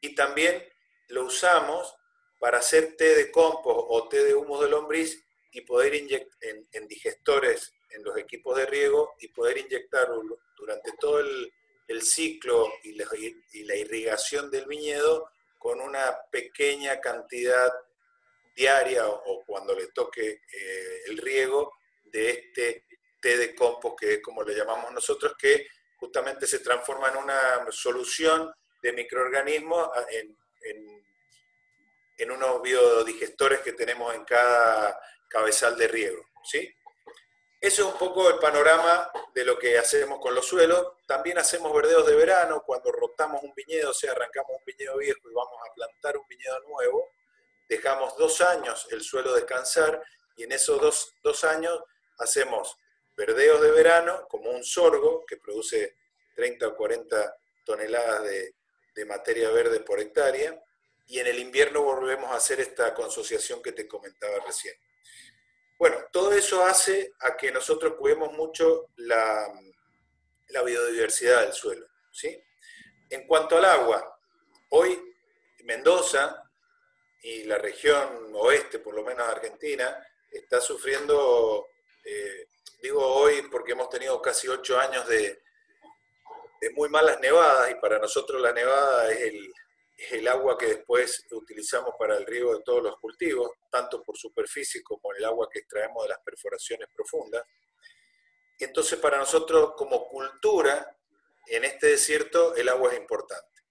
Y 0.00 0.14
también 0.14 0.64
lo 1.08 1.24
usamos 1.24 1.92
para 2.38 2.58
hacer 2.58 2.96
té 2.96 3.16
de 3.16 3.32
compost 3.32 3.86
o 3.88 4.08
té 4.08 4.22
de 4.22 4.34
humus 4.34 4.60
de 4.60 4.68
lombriz 4.68 5.20
y 5.50 5.62
poder 5.62 5.94
inyectar 5.96 6.38
en 6.72 6.86
digestores 6.86 7.72
en 7.90 8.02
los 8.04 8.16
equipos 8.16 8.56
de 8.56 8.66
riego 8.66 9.14
y 9.20 9.28
poder 9.28 9.58
inyectarlo 9.58 10.38
durante 10.56 10.92
todo 10.98 11.20
el, 11.20 11.52
ciclo 12.00 12.72
y 12.82 12.92
la, 12.94 13.76
irrigación 13.76 14.50
del 14.50 14.66
viñedo 14.66 15.30
con 15.58 15.80
una 15.80 16.16
pequeña 16.30 17.00
cantidad 17.00 17.72
diaria 18.54 19.06
o, 19.06 19.44
cuando 19.46 19.74
le 19.74 19.88
toque 19.88 20.42
eh, 20.52 21.02
el 21.06 21.18
riego 21.18 21.72
de 22.04 22.30
este 22.30 22.84
té 23.20 23.36
de 23.36 23.54
compost, 23.54 23.98
que 23.98 24.14
es 24.14 24.22
como 24.22 24.42
le 24.42 24.54
llamamos 24.54 24.92
nosotros, 24.92 25.34
que 25.38 25.68
justamente 25.96 26.46
se 26.46 26.58
transforma 26.58 27.08
en 27.10 27.16
una 27.16 27.66
solución 27.70 28.52
de 28.82 28.92
microorganismos 28.92 29.88
en, 30.10 30.36
en, 30.62 31.04
en 32.18 32.30
unos 32.30 32.62
biodigestores 32.62 33.60
que 33.60 33.72
tenemos 33.72 34.14
en 34.14 34.24
cada 34.24 34.98
cabezal 35.28 35.76
de 35.76 35.88
riego. 35.88 36.26
¿sí? 36.44 36.74
Eso 37.60 37.86
es 37.86 37.92
un 37.92 37.98
poco 37.98 38.28
el 38.28 38.38
panorama 38.38 39.10
de 39.34 39.44
lo 39.44 39.58
que 39.58 39.78
hacemos 39.78 40.20
con 40.20 40.34
los 40.34 40.46
suelos. 40.46 40.92
También 41.06 41.38
hacemos 41.38 41.74
verdeos 41.74 42.06
de 42.06 42.14
verano, 42.14 42.62
cuando 42.64 42.92
rotamos 42.92 43.42
un 43.42 43.54
viñedo, 43.54 43.90
o 43.90 43.94
sea, 43.94 44.12
arrancamos 44.12 44.50
un 44.58 44.64
viñedo 44.64 44.98
viejo 44.98 45.30
y 45.30 45.34
vamos 45.34 45.58
a 45.66 45.74
plantar 45.74 46.16
un 46.18 46.26
viñedo 46.28 46.60
nuevo, 46.68 47.08
dejamos 47.68 48.16
dos 48.16 48.40
años 48.42 48.86
el 48.90 49.00
suelo 49.00 49.34
descansar 49.34 50.02
y 50.36 50.44
en 50.44 50.52
esos 50.52 50.80
dos, 51.22 51.44
años 51.44 51.82
hacemos 52.18 52.76
verdeos 53.16 53.60
de 53.62 53.70
verano, 53.70 54.26
como 54.28 54.50
un 54.50 54.62
sorgo 54.62 55.24
que 55.26 55.38
produce 55.38 55.96
30 56.34 56.68
o 56.68 56.76
40 56.76 57.36
toneladas 57.64 58.22
de, 58.24 58.54
de 58.94 59.04
materia 59.06 59.50
verde 59.50 59.80
por 59.80 59.98
hectárea, 59.98 60.62
y 61.06 61.20
en 61.20 61.26
el 61.26 61.38
invierno 61.38 61.82
volvemos 61.82 62.30
a 62.30 62.36
hacer 62.36 62.60
esta 62.60 62.92
consociación 62.92 63.62
que 63.62 63.72
te 63.72 63.88
comentaba 63.88 64.44
recién. 64.44 64.74
Bueno, 65.78 65.96
todo 66.10 66.32
eso 66.32 66.64
hace 66.64 67.12
a 67.20 67.36
que 67.36 67.52
nosotros 67.52 67.94
cuidemos 67.98 68.32
mucho 68.32 68.90
la, 68.96 69.46
biodiversidad 70.64 71.42
del 71.42 71.52
suelo. 71.52 71.86
¿sí? 72.10 72.42
En 73.10 73.26
cuanto 73.26 73.58
al 73.58 73.64
agua, 73.66 74.18
hoy 74.70 74.98
Mendoza 75.64 76.42
y 77.22 77.44
la 77.44 77.58
región 77.58 78.30
oeste, 78.34 78.78
por 78.78 78.94
lo 78.94 79.02
menos 79.02 79.28
Argentina, 79.28 80.02
está 80.30 80.60
sufriendo, 80.60 81.66
eh, 82.04 82.46
digo 82.80 83.04
hoy 83.04 83.42
porque 83.50 83.72
hemos 83.72 83.90
tenido 83.90 84.22
casi 84.22 84.48
ocho 84.48 84.78
años 84.78 85.06
de, 85.08 85.42
de 86.60 86.70
muy 86.70 86.88
malas 86.88 87.18
nevadas 87.20 87.70
y 87.70 87.74
para 87.74 87.98
nosotros 87.98 88.40
la 88.40 88.52
nevada 88.52 89.10
es 89.10 89.20
el, 89.22 89.52
es 90.06 90.12
el 90.12 90.28
agua 90.28 90.56
que 90.56 90.66
después 90.66 91.26
utilizamos 91.32 91.94
para 91.98 92.16
el 92.16 92.26
riego 92.26 92.56
de 92.56 92.62
todos 92.62 92.82
los 92.82 92.96
cultivos, 92.98 93.50
tanto 93.70 94.02
por 94.02 94.16
superficie 94.16 94.82
como 94.82 95.12
el 95.12 95.24
agua 95.24 95.48
que 95.50 95.60
extraemos 95.60 96.04
de 96.04 96.10
las 96.10 96.20
perforaciones 96.20 96.88
profundas. 96.94 97.44
Entonces 98.58 98.98
para 98.98 99.18
nosotros 99.18 99.72
como 99.76 100.08
cultura 100.08 100.96
en 101.46 101.64
este 101.64 101.88
desierto 101.88 102.54
el 102.54 102.68
agua 102.68 102.92
es 102.92 102.98
importante. 102.98 103.62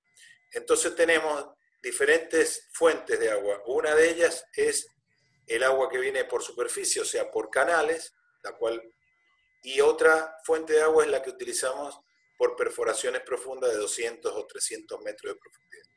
Entonces 0.51 0.96
tenemos 0.96 1.46
diferentes 1.82 2.70
fuentes 2.74 3.20
de 3.20 3.30
agua. 3.32 3.62
Una 3.68 3.96
de 3.96 4.10
ellas 4.10 4.46
es 4.54 4.88
el 5.48 5.63
agua 5.63 5.89
que 5.89 6.00
viene 6.00 6.25
por 6.25 6.44
superficie, 6.44 7.01
o 7.01 7.06
sea, 7.06 7.30
por 7.30 7.50
canales, 7.50 8.13
la 8.44 8.56
cual 8.58 8.82
y 9.62 9.82
otra 9.82 10.38
fuente 10.44 10.74
de 10.74 10.82
agua 10.82 11.04
es 11.04 11.10
la 11.10 11.24
que 11.24 11.32
utilizamos 11.32 12.00
por 12.38 12.56
perforaciones 12.56 13.22
profundas 13.22 13.72
de 13.72 13.77
200 13.77 14.32
o 14.32 14.46
300 14.46 15.01
metros 15.01 15.34
de 15.34 15.39
profundidad. 15.39 15.95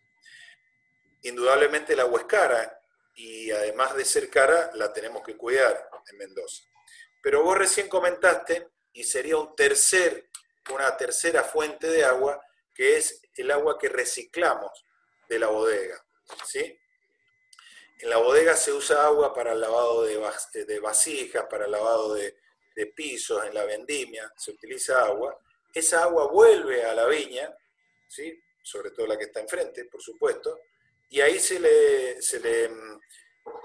Indudablemente 1.22 1.94
el 1.94 2.00
agua 2.00 2.20
es 2.20 2.26
cara 2.26 2.80
y 3.14 3.50
además 3.50 3.96
de 3.96 4.04
ser 4.04 4.30
cara, 4.30 4.70
la 4.74 4.92
tenemos 4.92 5.22
que 5.24 5.36
cuidar 5.36 5.90
en 6.10 6.18
Mendoza. 6.18 6.62
Pero 7.20 7.42
vos 7.42 7.58
recién 7.58 7.88
comentaste, 7.88 8.68
y 8.92 9.04
sería 9.04 9.36
un 9.36 9.54
tercer, 9.54 10.28
una 10.70 10.96
tercera 10.96 11.42
fuente 11.44 11.88
de 11.88 12.04
agua, 12.04 12.40
que 12.74 12.96
es 12.96 13.20
el 13.34 13.50
agua 13.50 13.78
que 13.78 13.88
reciclamos 13.88 14.84
de 15.28 15.38
la 15.38 15.48
bodega. 15.48 16.04
¿sí? 16.46 16.78
En 18.00 18.10
la 18.10 18.18
bodega 18.18 18.56
se 18.56 18.72
usa 18.72 19.04
agua 19.06 19.34
para 19.34 19.52
el 19.52 19.60
lavado 19.60 20.04
de, 20.04 20.80
vasijas, 20.80 21.46
para 21.50 21.64
el 21.64 21.72
lavado 21.72 22.14
de, 22.14 22.36
pisos, 22.94 23.44
en 23.44 23.54
la 23.54 23.64
vendimia 23.64 24.32
se 24.36 24.52
utiliza 24.52 25.04
agua. 25.04 25.36
Esa 25.74 26.04
agua 26.04 26.28
vuelve 26.28 26.84
a 26.84 26.94
la 26.94 27.06
viña, 27.06 27.52
¿sí? 28.06 28.40
sobre 28.62 28.92
todo 28.92 29.08
la 29.08 29.18
que 29.18 29.24
está 29.24 29.40
enfrente, 29.40 29.84
por 29.86 30.00
supuesto, 30.00 30.60
y 31.10 31.20
ahí 31.20 31.38
se 31.38 31.58
le, 31.58 32.20
se 32.20 32.40
le, 32.40 32.70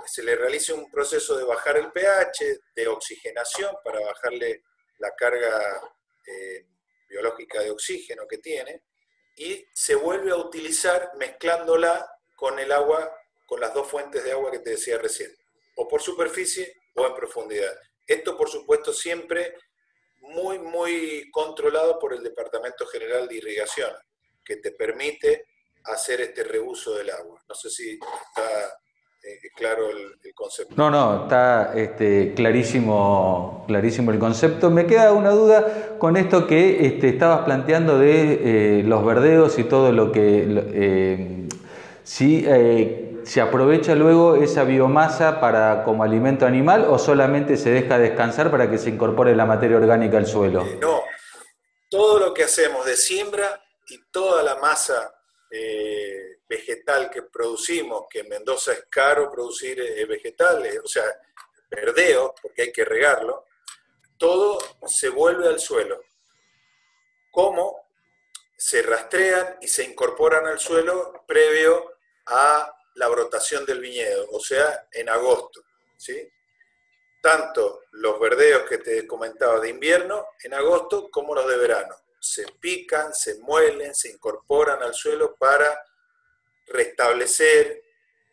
se 0.05 0.23
le 0.23 0.35
realiza 0.35 0.73
un 0.73 0.89
proceso 0.89 1.37
de 1.37 1.43
bajar 1.43 1.77
el 1.77 1.91
pH, 1.91 2.59
de 2.75 2.87
oxigenación 2.87 3.75
para 3.83 3.99
bajarle 3.99 4.63
la 4.99 5.11
carga 5.15 5.81
eh, 6.25 6.65
biológica 7.09 7.61
de 7.61 7.71
oxígeno 7.71 8.25
que 8.27 8.37
tiene, 8.37 8.83
y 9.35 9.65
se 9.73 9.95
vuelve 9.95 10.31
a 10.31 10.37
utilizar 10.37 11.11
mezclándola 11.17 12.07
con 12.35 12.59
el 12.59 12.71
agua, 12.71 13.11
con 13.45 13.59
las 13.59 13.73
dos 13.73 13.87
fuentes 13.87 14.23
de 14.23 14.31
agua 14.31 14.51
que 14.51 14.59
te 14.59 14.71
decía 14.71 14.97
recién, 14.97 15.35
o 15.75 15.87
por 15.87 16.01
superficie 16.01 16.75
o 16.95 17.05
en 17.07 17.15
profundidad. 17.15 17.73
Esto, 18.07 18.37
por 18.37 18.49
supuesto, 18.49 18.93
siempre 18.93 19.55
muy, 20.19 20.59
muy 20.59 21.29
controlado 21.31 21.99
por 21.99 22.13
el 22.13 22.23
Departamento 22.23 22.85
General 22.85 23.27
de 23.27 23.35
Irrigación, 23.35 23.91
que 24.45 24.57
te 24.57 24.71
permite 24.71 25.47
hacer 25.85 26.21
este 26.21 26.43
reuso 26.43 26.95
del 26.95 27.09
agua. 27.09 27.41
No 27.47 27.55
sé 27.55 27.69
si 27.69 27.91
está 27.93 28.77
eh, 29.23 29.49
claro 29.55 29.89
el, 29.89 30.33
concepto. 30.33 30.73
No, 30.75 30.89
no, 30.89 31.23
está 31.23 31.73
este, 31.75 32.33
clarísimo, 32.35 33.63
clarísimo 33.67 34.11
el 34.11 34.19
concepto. 34.19 34.69
Me 34.69 34.85
queda 34.85 35.13
una 35.13 35.31
duda 35.31 35.97
con 35.97 36.17
esto 36.17 36.47
que 36.47 36.85
este, 36.85 37.09
estabas 37.09 37.45
planteando 37.45 37.97
de 37.99 38.79
eh, 38.79 38.83
los 38.83 39.05
verdeos 39.05 39.57
y 39.59 39.63
todo 39.63 39.91
lo 39.91 40.11
que... 40.11 40.45
Eh, 40.73 41.47
si 42.03 42.45
se 43.23 43.39
aprovecha 43.39 43.95
luego 43.95 44.35
esa 44.35 44.65
biomasa 44.65 45.39
para 45.39 45.85
como 45.85 46.03
alimento 46.03 46.45
animal 46.45 46.85
o 46.89 46.99
solamente 46.99 47.55
se 47.55 47.69
deja 47.69 47.97
descansar 47.97 48.51
para 48.51 48.69
que 48.69 48.77
se 48.77 48.89
incorpore 48.89 49.33
la 49.37 49.45
materia 49.45 49.77
orgánica 49.77 50.17
al 50.17 50.27
suelo? 50.27 50.65
no, 50.81 51.01
todo 51.89 52.19
lo 52.19 52.33
que 52.33 52.43
hacemos 52.43 52.85
de 52.87 52.97
siembra 52.97 53.63
y 53.87 53.99
toda 54.11 54.41
la 54.41 54.55
masa 54.55 55.13
eh, 55.55 56.39
vegetal 56.49 57.11
que 57.11 57.21
producimos, 57.21 58.07
que 58.09 58.21
en 58.21 58.29
Mendoza 58.29 58.73
es 58.73 58.85
caro 58.89 59.29
producir 59.29 59.79
eh, 59.79 60.03
vegetales, 60.05 60.79
o 60.83 60.87
sea, 60.87 61.05
verdeo, 61.69 62.33
porque 62.41 62.63
hay 62.63 62.71
que 62.71 62.83
regarlo, 62.83 63.45
todo 64.17 64.57
se 64.87 65.09
vuelve 65.09 65.47
al 65.47 65.59
suelo. 65.59 66.01
¿Cómo? 67.29 67.87
Se 68.57 68.81
rastrean 68.81 69.57
y 69.61 69.67
se 69.67 69.83
incorporan 69.83 70.47
al 70.47 70.59
suelo 70.59 71.23
previo 71.27 71.97
a 72.25 72.75
la 72.95 73.07
brotación 73.09 73.63
del 73.63 73.79
viñedo, 73.79 74.27
o 74.31 74.39
sea, 74.39 74.87
en 74.91 75.07
agosto. 75.09 75.61
¿sí? 75.97 76.31
Tanto 77.21 77.81
los 77.91 78.19
verdeos 78.19 78.67
que 78.67 78.79
te 78.79 79.05
comentaba 79.05 79.59
de 79.59 79.69
invierno 79.69 80.29
en 80.41 80.55
agosto 80.55 81.11
como 81.11 81.35
los 81.35 81.47
de 81.47 81.57
verano 81.57 82.02
se 82.23 82.45
pican, 82.61 83.13
se 83.13 83.37
muelen, 83.41 83.93
se 83.93 84.09
incorporan 84.09 84.81
al 84.81 84.93
suelo 84.93 85.35
para 85.37 85.77
restablecer, 86.67 87.81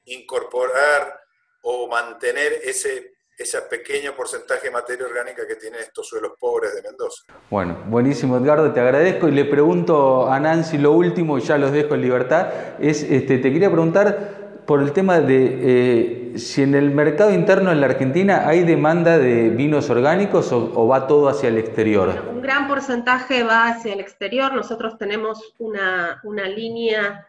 incorporar 0.04 1.20
o 1.62 1.88
mantener 1.88 2.60
ese, 2.62 3.14
ese 3.36 3.60
pequeño 3.62 4.14
porcentaje 4.14 4.68
de 4.68 4.70
materia 4.70 5.06
orgánica 5.06 5.44
que 5.44 5.56
tienen 5.56 5.80
estos 5.80 6.06
suelos 6.06 6.34
pobres 6.38 6.72
de 6.76 6.82
Mendoza. 6.82 7.24
Bueno, 7.50 7.82
buenísimo 7.88 8.36
Edgardo, 8.36 8.72
te 8.72 8.78
agradezco 8.78 9.26
y 9.26 9.32
le 9.32 9.44
pregunto 9.44 10.30
a 10.30 10.38
Nancy 10.38 10.78
lo 10.78 10.92
último 10.92 11.38
y 11.38 11.40
ya 11.40 11.58
los 11.58 11.72
dejo 11.72 11.96
en 11.96 12.02
libertad. 12.02 12.78
Es, 12.78 13.02
este, 13.02 13.38
te 13.38 13.52
quería 13.52 13.72
preguntar 13.72 14.62
por 14.66 14.80
el 14.80 14.92
tema 14.92 15.20
de 15.20 15.58
eh, 15.62 16.19
si 16.38 16.62
en 16.62 16.74
el 16.74 16.90
mercado 16.90 17.32
interno 17.32 17.72
en 17.72 17.80
la 17.80 17.86
Argentina 17.86 18.46
hay 18.46 18.64
demanda 18.64 19.18
de 19.18 19.50
vinos 19.50 19.90
orgánicos 19.90 20.52
o 20.52 20.86
va 20.86 21.06
todo 21.06 21.28
hacia 21.28 21.48
el 21.48 21.58
exterior 21.58 22.40
gran 22.50 22.66
porcentaje 22.66 23.44
va 23.44 23.68
hacia 23.68 23.92
el 23.92 24.00
exterior. 24.00 24.52
Nosotros 24.52 24.98
tenemos 24.98 25.54
una, 25.58 26.20
línea 26.48 27.26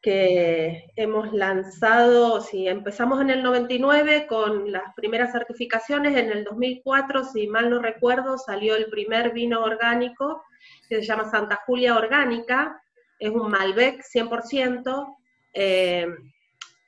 que 0.00 0.90
hemos 0.96 1.32
lanzado, 1.32 2.40
si 2.40 2.66
empezamos 2.66 3.20
en 3.20 3.30
el 3.30 3.42
99 3.42 4.26
con 4.26 4.72
las 4.72 4.94
primeras 4.96 5.30
certificaciones, 5.32 6.16
en 6.16 6.30
el 6.30 6.44
2004, 6.44 7.24
si 7.24 7.46
mal 7.46 7.70
no 7.70 7.80
recuerdo, 7.80 8.38
salió 8.38 8.74
el 8.74 8.86
primer 8.86 9.32
vino 9.32 9.62
orgánico 9.62 10.42
que 10.88 10.96
se 10.96 11.02
llama 11.02 11.30
Santa 11.30 11.60
Julia 11.66 11.96
Orgánica, 11.96 12.82
es 13.18 13.30
un 13.30 13.50
Malbec 13.50 14.02
100%. 14.02 15.16
Eh, 15.54 16.06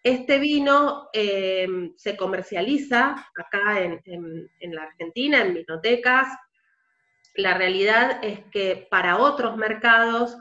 este 0.04 0.38
vino 0.38 1.08
eh, 1.14 1.66
se 1.96 2.14
comercializa 2.14 3.26
acá 3.34 3.80
en, 3.80 4.02
en, 4.04 4.74
la 4.74 4.82
Argentina, 4.82 5.40
en 5.40 5.54
vinotecas, 5.54 6.28
la 7.36 7.54
realidad 7.54 8.22
es 8.22 8.40
que 8.52 8.86
para 8.90 9.16
otros 9.16 9.56
mercados, 9.56 10.36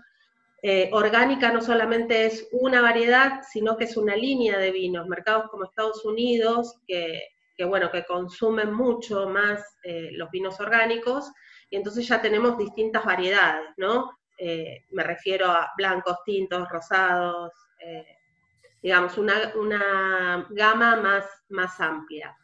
eh, 0.62 0.89
orgánica 0.91 1.52
no 1.52 1.62
solamente 1.62 2.26
es 2.26 2.47
una 2.52 2.82
variedad, 2.82 3.41
sino 3.49 3.78
que 3.78 3.86
es 3.86 3.95
una 3.95 4.17
línea 4.17 4.58
de 4.58 4.71
vinos. 4.71 5.08
Mercados 5.08 5.49
como 5.49 5.63
Estados 5.63 6.04
Unidos, 6.04 6.82
que, 6.86 7.21
bueno, 7.65 7.89
que 7.89 8.04
consumen 8.04 8.73
mucho 8.73 9.30
más 9.30 9.78
eh, 9.84 10.10
los 10.12 10.30
vinos 10.30 10.60
orgánicos, 10.60 11.32
y 11.69 11.78
entonces 11.78 12.06
ya 12.06 12.21
tenemos 12.21 12.58
distintas 12.58 13.06
variedades, 13.06 13.69
¿no? 13.78 14.12
Me 14.91 15.04
refiero 15.04 15.49
a 15.49 15.71
blancos, 15.78 16.17
tintos, 16.26 16.67
rosados, 16.67 17.52
digamos, 18.84 19.17
una, 19.17 19.54
una, 19.56 20.46
gama 20.52 20.98
más, 20.98 21.26
más 21.50 21.80
amplia. 21.80 22.38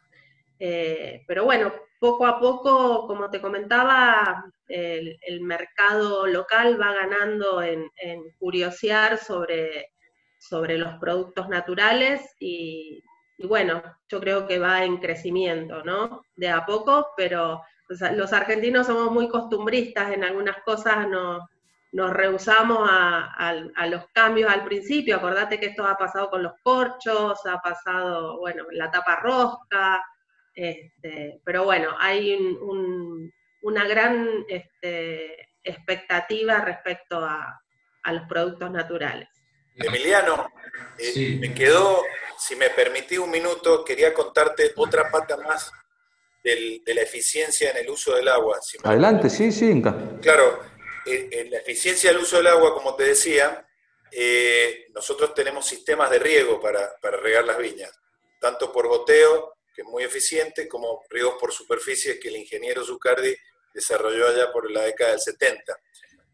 pero 0.58 1.44
bueno, 1.44 1.72
poco 2.00 2.26
a 2.26 2.40
poco, 2.40 3.06
como 3.06 3.30
te 3.30 3.40
comentaba, 3.40 4.50
el, 4.66 5.40
mercado 5.42 6.26
local 6.26 6.80
va 6.80 6.94
ganando 6.94 7.62
en, 7.62 7.90
curiosear 8.38 9.18
sobre, 9.18 9.92
sobre 10.38 10.78
los 10.78 10.94
productos 10.98 11.48
naturales 11.48 12.34
y, 12.40 13.02
bueno, 13.38 13.82
yo 14.08 14.20
creo 14.20 14.46
que 14.46 14.58
va 14.58 14.84
en 14.84 14.96
crecimiento, 14.96 15.84
¿no? 15.84 16.22
De 16.36 16.48
a 16.48 16.64
poco, 16.64 17.08
pero 17.16 17.62
los 18.14 18.32
argentinos 18.32 18.86
somos 18.86 19.10
muy 19.12 19.28
costumbristas, 19.28 20.12
en 20.12 20.24
algunas 20.24 20.62
cosas 20.62 21.06
nos, 21.08 21.42
nos 21.92 22.12
rehusamos 22.12 22.88
a, 22.88 23.34
a, 23.34 23.86
los 23.86 24.04
cambios 24.12 24.50
al 24.50 24.64
principio, 24.64 25.16
acordate 25.16 25.58
que 25.58 25.66
esto 25.66 25.84
ha 25.84 25.96
pasado 25.96 26.30
con 26.30 26.42
los 26.42 26.52
corchos, 26.62 27.40
ha 27.46 27.60
pasado, 27.60 28.38
bueno, 28.38 28.64
la 28.70 28.90
tapa 28.90 29.16
rosca, 29.16 30.02
este, 30.54 31.40
pero 31.44 31.64
bueno, 31.64 31.96
hay 31.98 32.36
una 33.62 33.84
gran 33.86 34.44
este, 34.48 35.48
expectativa 35.64 36.60
respecto 36.60 37.18
a, 37.18 37.60
los 38.12 38.22
productos 38.28 38.70
naturales. 38.70 39.28
Emiliano, 39.76 40.48
eh, 40.98 41.36
me 41.38 41.54
quedó, 41.54 42.02
si 42.38 42.56
me 42.56 42.70
permití 42.70 43.18
un 43.18 43.30
minuto, 43.30 43.84
quería 43.84 44.12
contarte 44.14 44.72
otra 44.76 45.10
pata 45.10 45.36
más 45.36 45.70
de 46.42 46.94
la 46.94 47.02
eficiencia 47.02 47.70
en 47.70 47.76
el 47.76 47.90
uso 47.90 48.16
del 48.16 48.28
agua. 48.28 48.58
Adelante, 48.84 49.28
sí, 49.28 49.52
sí, 49.52 49.82
Claro, 50.22 50.60
eh, 50.62 50.79
en 51.06 51.50
la 51.50 51.58
eficiencia 51.58 52.10
del 52.10 52.22
uso 52.22 52.36
del 52.36 52.48
agua, 52.48 52.74
como 52.74 52.94
te 52.94 53.04
decía, 53.04 53.66
eh, 54.12 54.86
nosotros 54.92 55.34
tenemos 55.34 55.66
sistemas 55.66 56.10
de 56.10 56.18
riego 56.18 56.60
para, 56.60 56.96
para 57.00 57.16
regar 57.16 57.44
las 57.44 57.58
viñas, 57.58 57.92
tanto 58.40 58.72
por 58.72 58.88
goteo 58.88 59.54
que 59.74 59.82
es 59.82 59.88
muy 59.88 60.02
eficiente, 60.02 60.68
como 60.68 61.04
riegos 61.08 61.36
por 61.38 61.52
superficie 61.52 62.18
que 62.18 62.28
el 62.28 62.36
ingeniero 62.36 62.84
Zucardi 62.84 63.36
desarrolló 63.72 64.28
allá 64.28 64.52
por 64.52 64.68
la 64.70 64.82
década 64.82 65.12
del 65.12 65.20
70. 65.20 65.78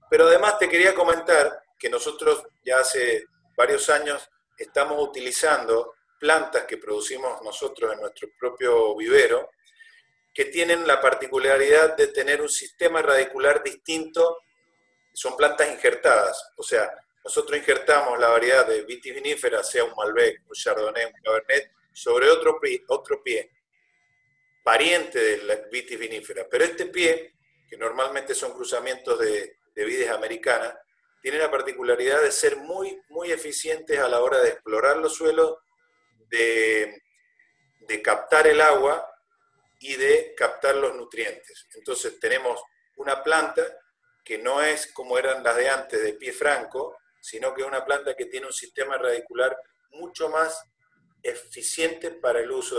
Pero 0.09 0.27
además 0.27 0.59
te 0.59 0.69
quería 0.69 0.95
comentar 0.95 1.65
que 1.79 1.91
nosotros 1.91 2.45
ya 2.65 2.79
hace 2.79 3.27
varios 3.57 3.91
años 3.91 4.27
estamos 4.57 5.03
utilizando 5.03 5.95
plantas 6.19 6.65
que 6.65 6.79
producimos 6.79 7.43
nosotros 7.43 7.93
en 7.93 8.01
nuestro 8.01 8.29
propio 8.39 8.97
vivero, 8.97 9.51
que 10.33 10.47
tienen 10.47 10.87
la 10.87 11.01
particularidad 11.01 11.95
de 11.95 12.07
tener 12.09 12.41
un 12.41 12.49
sistema 12.49 13.03
radicular 13.03 13.63
distinto 13.63 14.39
son 15.17 15.35
plantas 15.35 15.73
injertadas, 15.73 16.53
o 16.59 16.63
sea, 16.63 16.93
nosotros 17.25 17.59
injertamos 17.59 18.19
la 18.19 18.29
variedad 18.29 18.67
de 18.67 18.83
vitivinífera, 18.83 19.65
sea 19.65 19.83
un 19.83 19.95
Malbec, 19.97 20.43
un 20.47 20.53
Chardonnay, 20.53 21.07
un 21.07 21.23
Cabernet, 21.25 21.73
sobre 21.91 22.29
otro 22.29 22.61
pie, 22.61 22.85
otro 22.89 23.23
pie 23.23 23.51
pariente 24.63 25.19
de 25.19 25.39
la 25.45 25.55
vitivinífera. 25.73 26.47
Pero 26.51 26.65
este 26.65 26.87
pie, 26.87 27.33
que 27.67 27.79
normalmente 27.79 28.35
son 28.35 28.53
cruzamientos 28.53 29.19
de, 29.19 29.57
de 29.75 29.85
vides 29.87 30.11
americanas, 30.11 30.75
tiene 31.23 31.39
la 31.39 31.51
particularidad 31.51 32.21
de 32.21 32.31
ser 32.31 32.59
muy, 32.59 33.01
muy 33.09 33.33
eficientes 33.33 33.99
a 33.99 34.09
la 34.09 34.21
hora 34.21 34.39
de 34.41 34.51
explorar 34.51 34.99
los 34.99 35.15
suelos, 35.15 35.57
de, 36.29 37.03
de 37.81 38.03
captar 38.03 38.47
el 38.49 38.61
agua 38.61 39.11
y 39.81 39.97
de 39.97 40.35
captar 40.37 40.77
los 40.77 40.95
nutrientes. 40.95 41.67
Entonces 41.75 42.21
tenemos 42.21 42.63
una 42.97 43.23
planta 43.23 43.63
que 44.27 44.39
no 44.39 44.61
es 44.61 44.89
como 44.89 45.17
eran 45.17 45.45
las 45.45 45.55
de 45.55 45.71
antes 45.71 46.03
de 46.03 46.15
pie 46.15 46.33
franco, 46.33 46.99
sino 47.21 47.55
que 47.55 47.63
es 47.63 47.69
una 47.69 47.85
planta 47.85 48.15
que 48.15 48.27
tiene 48.27 48.49
un 48.49 48.53
sistema 48.53 48.99
radicular 48.99 49.57
mucho 49.91 50.29
más 50.29 50.65
eficiente 51.23 52.11
para 52.11 52.41
el 52.41 52.51
uso 52.51 52.77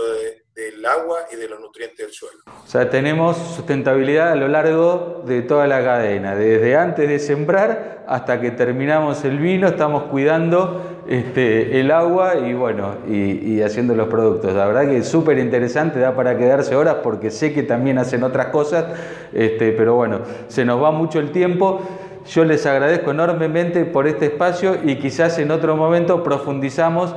del 0.54 0.84
agua 0.86 1.26
y 1.32 1.36
de 1.36 1.48
los 1.48 1.60
nutrientes 1.60 1.98
del 1.98 2.12
suelo. 2.12 2.38
O 2.46 2.66
sea, 2.66 2.88
tenemos 2.90 3.36
sustentabilidad 3.36 4.32
a 4.32 4.36
lo 4.36 4.48
largo 4.48 5.22
de 5.26 5.42
toda 5.42 5.66
la 5.66 5.82
cadena, 5.84 6.34
desde 6.34 6.76
antes 6.76 7.08
de 7.08 7.18
sembrar 7.18 8.04
hasta 8.08 8.40
que 8.40 8.50
terminamos 8.50 9.24
el 9.24 9.38
vino, 9.38 9.68
estamos 9.68 10.04
cuidando 10.04 11.04
este, 11.08 11.78
el 11.80 11.90
agua 11.90 12.36
y 12.36 12.54
bueno, 12.54 12.96
y, 13.06 13.60
haciendo 13.60 13.94
los 13.94 14.08
productos. 14.08 14.54
La 14.54 14.66
verdad 14.66 14.88
que 14.88 14.98
es 14.98 15.08
súper 15.08 15.38
interesante, 15.38 15.98
da 15.98 16.14
para 16.14 16.36
quedarse 16.36 16.74
horas 16.74 16.96
porque 17.02 17.30
sé 17.30 17.52
que 17.52 17.62
también 17.62 17.98
hacen 17.98 18.22
otras 18.22 18.46
cosas, 18.46 18.86
este, 19.32 19.72
pero 19.72 19.94
bueno, 19.94 20.20
se 20.48 20.64
nos 20.64 20.82
va 20.82 20.90
mucho 20.90 21.18
el 21.18 21.32
tiempo. 21.32 21.82
Yo 22.26 22.44
les 22.44 22.66
agradezco 22.66 23.10
enormemente 23.10 23.86
por 23.86 24.06
este 24.06 24.26
espacio 24.26 24.78
y 24.84 24.96
quizás 24.96 25.38
en 25.38 25.50
otro 25.50 25.76
momento 25.76 26.22
profundizamos 26.22 27.14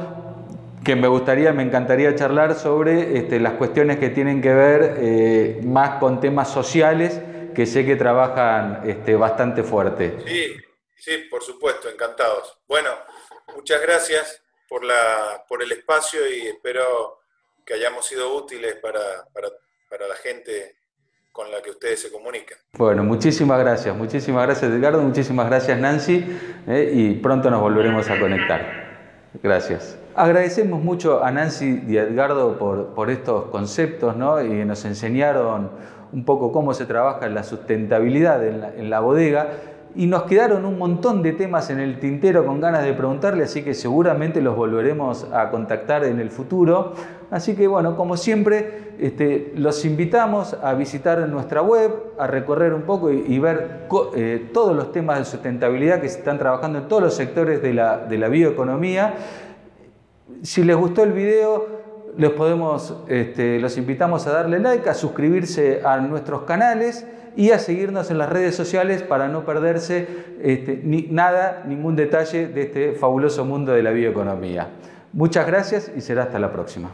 que 0.84 0.96
me 0.96 1.08
gustaría, 1.08 1.54
me 1.54 1.64
encantaría 1.64 2.16
charlar 2.16 2.56
sobre 2.56 3.18
este, 3.18 3.40
las 3.40 3.54
cuestiones 3.54 3.98
que 3.98 4.10
tienen 4.10 4.42
que 4.42 4.54
ver 4.54 4.96
eh, 4.98 5.62
más 5.64 6.00
con 6.00 6.20
temas 6.20 6.50
sociales, 6.50 7.22
que 7.54 7.66
sé 7.66 7.86
que 7.86 7.96
trabajan 7.96 8.82
este, 8.86 9.16
bastante 9.16 9.64
fuerte. 9.64 10.18
Sí, 10.26 10.56
sí, 10.98 11.18
por 11.30 11.44
supuesto, 11.44 11.90
encantados. 11.90 12.58
Bueno, 12.68 12.90
muchas 13.56 13.82
gracias 13.82 14.42
por, 14.68 14.84
la, 14.84 15.44
por 15.48 15.62
el 15.62 15.72
espacio 15.72 16.22
y 16.28 16.48
espero 16.48 17.20
que 17.66 17.76
hayamos 17.76 18.06
sido 18.06 18.36
útiles 18.36 18.76
para, 18.76 19.02
para, 19.34 19.50
para 19.90 20.08
la 20.08 20.16
gente 20.16 20.78
con 21.32 21.52
la 21.52 21.62
que 21.62 21.70
ustedes 21.70 22.02
se 22.02 22.12
comunican. 22.12 22.58
Bueno, 22.74 23.04
muchísimas 23.04 23.60
gracias, 23.60 23.96
muchísimas 23.96 24.46
gracias 24.46 24.72
Edgardo, 24.72 25.02
muchísimas 25.02 25.48
gracias 25.48 25.80
Nancy 25.80 26.26
eh, 26.68 26.92
y 26.94 27.14
pronto 27.16 27.50
nos 27.50 27.62
volveremos 27.62 28.10
a 28.10 28.20
conectar. 28.20 29.30
Gracias. 29.42 30.01
Agradecemos 30.16 30.84
mucho 30.84 31.24
a 31.24 31.32
Nancy 31.32 31.84
y 31.88 31.98
a 31.98 32.04
Edgardo 32.04 32.58
por, 32.58 33.10
estos 33.10 33.46
conceptos 33.46 34.18
¿no? 34.18 34.42
y 34.42 34.66
nos 34.66 34.84
enseñaron 34.84 35.70
un 36.12 36.26
poco 36.26 36.52
cómo 36.52 36.74
se 36.74 36.86
trabaja 36.86 37.30
la 37.30 37.44
sustentabilidad 37.44 38.46
en 38.46 38.90
la, 38.90 39.00
bodega 39.00 39.48
y 39.96 40.08
nos 40.08 40.24
quedaron 40.24 40.66
un 40.66 40.78
montón 40.78 41.24
de 41.24 41.32
temas 41.32 41.70
en 41.70 41.80
el 41.80 42.00
tintero 42.00 42.46
con 42.46 42.60
ganas 42.60 42.84
de 42.84 42.92
preguntarle, 42.92 43.46
así 43.46 43.64
que 43.64 43.74
seguramente 43.74 44.42
los 44.42 44.56
volveremos 44.56 45.28
a 45.34 45.50
contactar 45.50 46.04
en 46.04 46.20
el 46.20 46.30
futuro. 46.30 46.94
Así 47.30 47.56
que 47.56 47.68
bueno, 47.68 47.96
como 47.96 48.18
siempre, 48.18 48.94
este, 49.00 49.54
los 49.56 49.86
invitamos 49.86 50.58
a 50.62 50.74
visitar 50.74 51.20
nuestra 51.30 51.62
web, 51.62 51.92
a 52.20 52.28
recorrer 52.28 52.74
un 52.74 52.82
poco 52.82 53.12
y, 53.12 53.40
ver 53.40 53.88
eh, 54.16 54.50
todos 54.54 54.76
los 54.76 54.92
temas 54.92 55.20
de 55.20 55.26
sustentabilidad 55.26 56.02
que 56.02 56.10
se 56.10 56.20
están 56.20 56.38
trabajando 56.38 56.80
en 56.80 56.88
todos 56.90 57.04
los 57.04 57.14
sectores 57.14 57.62
de 57.62 57.74
la, 57.74 57.98
de 57.98 58.18
la 58.18 58.28
bioeconomía. 58.28 59.14
Si 60.44 60.64
les 60.64 60.76
gustó 60.76 61.04
el 61.04 61.12
video, 61.12 61.68
les 62.18 62.32
podemos, 62.32 62.96
este, 63.08 63.60
los 63.60 63.78
invitamos 63.78 64.26
a 64.28 64.32
darle 64.32 64.60
like, 64.60 64.90
a 64.90 64.94
suscribirse 64.94 65.82
a 65.86 65.98
nuestros 65.98 66.44
canales 66.44 67.06
y 67.36 67.52
a 67.52 67.60
seguirnos 67.60 68.12
en 68.12 68.18
las 68.18 68.30
redes 68.30 68.56
sociales 68.56 69.04
para 69.04 69.28
no 69.28 69.46
perderse 69.46 70.08
este, 70.42 70.82
ni, 70.84 71.04
nada, 71.04 71.64
ningún 71.68 71.96
detalle 71.96 72.48
de 72.48 72.62
este 72.64 72.92
fabuloso 72.94 73.46
mundo 73.46 73.72
de 73.72 73.84
la 73.84 73.92
bioeconomía. 73.92 74.70
Muchas 75.14 75.46
gracias 75.46 75.92
y 75.96 76.02
será 76.02 76.24
hasta 76.24 76.40
la 76.40 76.52
próxima. 76.52 76.92